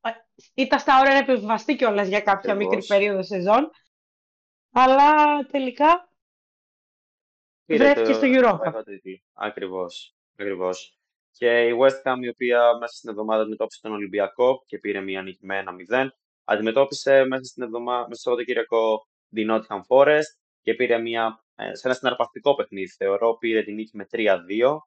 ε, 0.00 0.10
ήταν 0.54 0.78
στα 0.78 1.00
ώρα 1.00 1.12
να 1.12 1.18
επιβιβαστεί 1.18 1.76
κιόλας 1.76 2.08
για 2.08 2.20
κάποια 2.20 2.54
μικρή 2.54 2.84
περίοδο 2.86 3.22
σεζόν. 3.22 3.70
Αλλά 4.72 5.38
τελικά 5.50 6.08
βρέθηκε 7.66 8.12
στο 8.12 8.26
Europa. 8.26 8.82
Ακριβώς. 9.32 10.16
Ακριβώς. 10.32 10.99
Και 11.32 11.66
η 11.66 11.76
West 11.80 12.02
Ham, 12.12 12.16
η 12.20 12.28
οποία 12.28 12.76
μέσα 12.80 12.94
στην 12.94 13.10
εβδομάδα 13.10 13.40
αντιμετώπισε 13.40 13.80
τον 13.82 13.92
Ολυμπιακό 13.92 14.62
και 14.66 14.78
πήρε 14.78 15.00
μια 15.00 15.22
νίκη 15.22 15.46
με 15.46 15.62
1-0, 15.90 16.06
αντιμετώπισε 16.44 17.24
μέσα 17.24 17.44
στην 17.44 17.62
εβδομάδα, 17.62 18.08
μέσα 18.08 18.20
στο 18.20 18.30
Σαββατοκύριακο 18.30 19.06
την 19.30 19.48
Nottingham 19.50 19.80
Forest 19.88 20.30
και 20.62 20.74
πήρε 20.74 20.98
μια, 20.98 21.44
ε, 21.54 21.74
σε 21.74 21.86
ένα 21.86 21.96
συναρπαστικό 21.96 22.54
παιχνίδι, 22.54 22.88
θεωρώ, 22.88 23.36
πήρε 23.36 23.62
την 23.62 23.74
νίκη 23.74 23.96
με 23.96 24.06
3-2. 24.10 24.78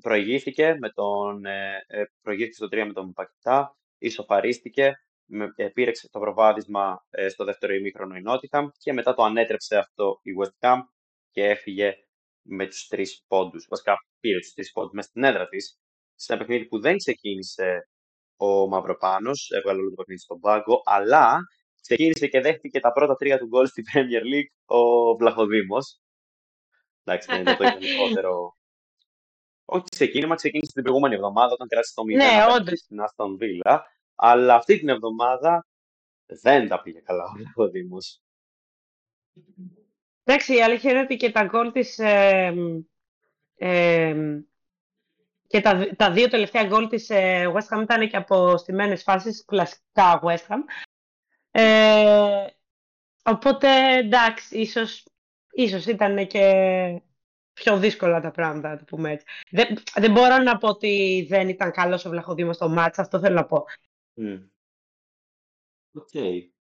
Προηγήθηκε, 0.00 0.76
με 0.80 0.90
τον, 0.90 1.44
ε, 1.44 1.84
ε 1.86 2.04
προηγήθηκε 2.20 2.54
στο 2.54 2.66
3 2.66 2.84
με 2.86 2.92
τον 2.92 3.12
Πακιτά, 3.12 3.76
ισοφαρίστηκε, 3.98 4.92
με, 5.24 5.52
ε, 5.56 5.68
πήρε 5.68 5.90
το 6.10 6.18
προβάδισμα 6.18 7.06
ε, 7.10 7.28
στο 7.28 7.44
δεύτερο 7.44 7.74
ημίχρονο 7.74 8.16
η 8.16 8.22
Nottingham 8.26 8.66
και 8.78 8.92
μετά 8.92 9.14
το 9.14 9.22
ανέτρεψε 9.22 9.76
αυτό 9.76 10.18
η 10.22 10.30
West 10.42 10.68
Ham 10.68 10.78
και 11.30 11.44
έφυγε 11.44 11.94
με 12.48 12.66
τους 12.66 12.86
τρεις 12.86 13.24
πόντους. 13.26 13.66
Βασικά 13.70 13.94
πήρε 14.20 14.38
τους 14.38 14.52
τρεις 14.52 14.72
πόντους 14.72 14.92
μέσα 14.92 15.08
στην 15.08 15.24
έδρα 15.24 15.48
της 15.48 15.78
σε 16.14 16.32
ένα 16.32 16.44
παιχνίδι 16.44 16.66
που 16.66 16.80
δεν 16.80 16.96
ξεκίνησε 16.96 17.88
ο 18.36 18.68
Μαυροπάνος, 18.68 19.50
έβγαλε 19.50 19.80
όλο 19.80 19.88
το 19.90 19.94
παιχνίδι 19.96 20.20
στον 20.20 20.40
πάγκο, 20.40 20.82
αλλά 20.84 21.38
ξεκίνησε 21.80 22.26
και 22.26 22.40
δέχτηκε 22.40 22.80
τα 22.80 22.92
πρώτα 22.92 23.14
τρία 23.14 23.38
του 23.38 23.46
γκολ 23.46 23.66
στην 23.66 23.84
Premier 23.92 24.22
League 24.22 24.76
ο 24.76 25.14
Βλαχοδήμος. 25.16 26.00
Εντάξει, 27.04 27.28
δεν 27.30 27.40
είναι 27.40 27.56
το 27.56 27.64
γενικότερο. 27.78 28.56
Όχι 29.64 29.84
ξεκίνημα, 29.90 30.34
ξεκίνησε 30.34 30.72
την 30.72 30.82
προηγούμενη 30.82 31.14
εβδομάδα 31.14 31.52
όταν 31.52 31.68
κράτησε 31.68 31.94
το 31.94 32.02
0 32.02 32.64
ναι, 32.64 32.76
στην 32.76 32.98
Aston 33.00 33.42
Villa. 33.42 33.78
Αλλά 34.14 34.54
αυτή 34.54 34.78
την 34.78 34.88
εβδομάδα 34.88 35.66
δεν 36.26 36.68
τα 36.68 36.82
πήγε 36.82 37.00
καλά 37.00 37.24
ο 37.24 37.32
Βλαχοδήμος. 37.36 38.20
Εντάξει, 40.28 40.56
η 40.56 40.62
αλήθεια 40.62 40.90
είναι 40.90 41.00
ότι 41.00 41.16
και 41.16 41.30
τα 41.30 41.44
γκολ 41.44 41.72
της 41.72 41.98
ε, 41.98 42.54
ε, 43.56 44.40
και 45.46 45.60
τα, 45.60 45.94
τα 45.96 46.12
δύο 46.12 46.28
τελευταία 46.28 46.64
γκολ 46.64 46.88
της 46.88 47.10
ε, 47.10 47.52
West 47.54 47.76
Ham 47.76 47.82
ήταν 47.82 48.08
και 48.08 48.16
από 48.16 48.56
στιμένες 48.56 49.02
φάσεις, 49.02 49.44
κλασικά 49.44 50.20
West 50.22 50.46
Ham. 50.48 50.58
Ε, 51.50 52.46
οπότε, 53.22 53.96
εντάξει, 53.96 54.58
ίσως, 54.58 55.06
ίσως 55.50 55.86
ήταν 55.86 56.26
και 56.26 57.02
πιο 57.52 57.78
δύσκολα 57.78 58.20
τα 58.20 58.30
πράγματα, 58.30 58.68
να 58.68 58.76
το 58.76 58.84
πούμε 58.84 59.10
έτσι. 59.10 59.26
Δεν, 59.50 59.76
δεν 59.94 60.12
μπορώ 60.12 60.38
να 60.38 60.58
πω 60.58 60.68
ότι 60.68 61.26
δεν 61.28 61.48
ήταν 61.48 61.70
καλός 61.70 62.04
ο 62.04 62.10
Βλαχοδήμος 62.10 62.56
στο 62.56 62.68
μάτς, 62.68 62.98
αυτό 62.98 63.18
θέλω 63.18 63.34
να 63.34 63.46
πω. 63.46 63.64
Mm. 64.16 64.48
Okay. 65.94 66.55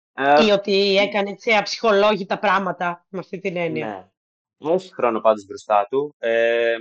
Ή 0.47 0.51
ότι 0.51 0.97
έκανε 0.97 1.29
έτσι 1.29 1.51
αψυχολόγητα 1.53 2.39
πράγματα 2.39 3.05
με 3.09 3.19
αυτή 3.19 3.39
την 3.39 3.57
έννοια. 3.57 4.11
Ναι. 4.57 4.73
Έχει 4.73 4.93
χρόνο 4.93 5.19
πάντως 5.19 5.45
μπροστά 5.45 5.87
του. 5.89 6.15
Ε, 6.17 6.75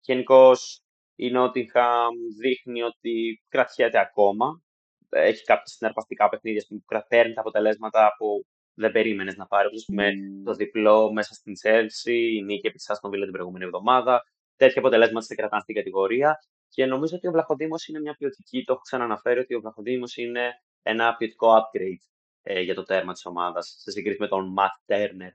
Γενικώς 0.00 0.82
η 1.14 1.30
Νότιγχαμ 1.30 2.14
δείχνει 2.40 2.82
ότι 2.82 3.42
κρατιέται 3.48 3.98
ακόμα. 3.98 4.62
Έχει 5.08 5.44
κάποια 5.44 5.66
συναρπαστικά 5.66 6.28
παιχνίδια 6.28 6.64
που 6.68 6.82
παίρνει 7.08 7.32
τα 7.32 7.40
αποτελέσματα 7.40 8.14
που 8.18 8.46
δεν 8.74 8.92
περίμενες 8.92 9.36
να 9.36 9.46
πάρει. 9.46 9.66
Όπως 9.66 9.84
με 9.88 10.12
το 10.44 10.52
διπλό 10.52 11.12
μέσα 11.12 11.34
στην 11.34 11.54
Chelsea, 11.62 12.32
η 12.38 12.42
νίκη 12.42 12.66
επί 12.66 12.76
της 12.76 12.90
Αστον 12.90 13.10
την 13.10 13.30
προηγούμενη 13.30 13.64
εβδομάδα. 13.64 14.22
Τέτοια 14.56 14.80
αποτελέσματα 14.80 15.24
σε 15.24 15.34
κρατάνε 15.34 15.62
στην 15.62 15.74
κατηγορία. 15.74 16.38
Και 16.68 16.86
νομίζω 16.86 17.16
ότι 17.16 17.26
ο 17.26 17.30
Βλαχοδήμος 17.30 17.86
είναι 17.86 18.00
μια 18.00 18.14
ποιοτική, 18.14 18.64
το 18.64 18.72
έχω 18.72 18.82
ξαναναφέρει, 18.82 19.40
ότι 19.40 19.54
ο 19.54 19.60
Βλαχοδήμος 19.60 20.16
είναι 20.16 20.50
ένα 20.82 21.16
ποιοτικό 21.16 21.48
upgrade 21.54 22.11
ε, 22.42 22.60
για 22.60 22.74
το 22.74 22.82
τέρμα 22.82 23.12
της 23.12 23.26
ομάδας 23.26 23.74
σε 23.78 23.90
σύγκριση 23.90 24.20
με 24.20 24.28
τον 24.28 24.54
Matt 24.58 24.94
Turner. 24.94 25.30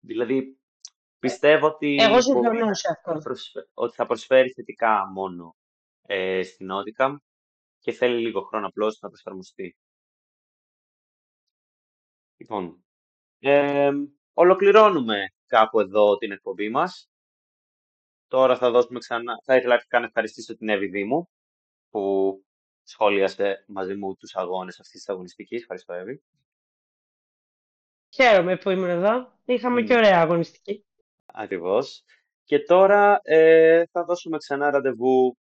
Δηλαδή, 0.00 0.58
πιστεύω 1.18 1.66
ότι, 1.66 1.96
Εγώ 2.00 2.20
συμφωνώ 2.20 2.74
σε 2.74 2.88
αυτό. 2.90 3.32
ότι 3.74 3.94
θα 3.94 4.06
προσφέρει 4.06 4.50
θετικά 4.50 5.10
μόνο 5.12 5.56
ε, 6.02 6.42
στην 6.42 6.66
Νότικαμ 6.66 7.16
και 7.78 7.92
θέλει 7.92 8.20
λίγο 8.20 8.40
χρόνο 8.40 8.66
απλώς 8.66 8.98
να 9.00 9.08
προσαρμοστεί. 9.08 9.76
Λοιπόν, 12.36 12.84
ε, 13.38 13.90
ολοκληρώνουμε 14.32 15.26
κάπου 15.46 15.80
εδώ 15.80 16.16
την 16.16 16.32
εκπομπή 16.32 16.68
μας. 16.68 17.10
Τώρα 18.26 18.56
θα 18.56 18.70
δώσουμε 18.70 18.98
ξανά, 18.98 19.34
θα 19.44 19.56
ήθελα 19.56 19.74
αρχικά 19.74 19.98
να 19.98 20.06
ευχαριστήσω 20.06 20.56
την 20.56 20.68
Εύη 20.68 20.86
Δήμου 20.86 21.28
που 21.90 22.32
σχόλιασε 22.88 23.64
μαζί 23.66 23.94
μου 23.94 24.16
τους 24.16 24.34
αγώνες 24.34 24.80
αυτής 24.80 25.00
της 25.00 25.08
αγωνιστικής. 25.08 25.60
Ευχαριστώ 25.60 25.92
Εύη. 25.92 26.22
Χαίρομαι 28.14 28.56
που 28.56 28.70
ήμουν 28.70 28.88
εδώ. 28.88 29.32
Είχαμε 29.44 29.82
και 29.82 29.94
ωραία 29.94 30.20
αγωνιστική. 30.20 30.84
Ακριβώς. 31.26 32.04
Και 32.44 32.58
τώρα 32.58 33.20
ε, 33.22 33.86
θα 33.86 34.04
δώσουμε 34.04 34.36
ξανά 34.36 34.70
ραντεβού 34.70 35.38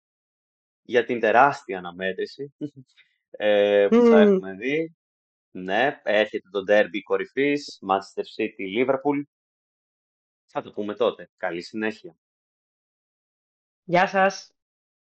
για 0.81 1.03
την 1.03 1.19
τεράστια 1.19 1.77
αναμέτρηση 1.77 2.53
ε, 3.29 3.87
που 3.89 4.05
θα 4.05 4.19
έχουμε 4.19 4.53
δει 4.53 4.95
ναι, 5.51 6.01
έρχεται 6.03 6.49
το 6.51 6.63
derby 6.67 7.01
κορυφής, 7.03 7.79
Manchester 7.89 8.23
City, 8.37 8.77
Liverpool. 8.77 9.21
Θα 10.45 10.61
το 10.61 10.71
πούμε 10.71 10.95
τότε. 10.95 11.29
Καλή 11.37 11.61
συνέχεια. 11.61 12.15
Γεια 13.83 14.07
σας. 14.07 14.56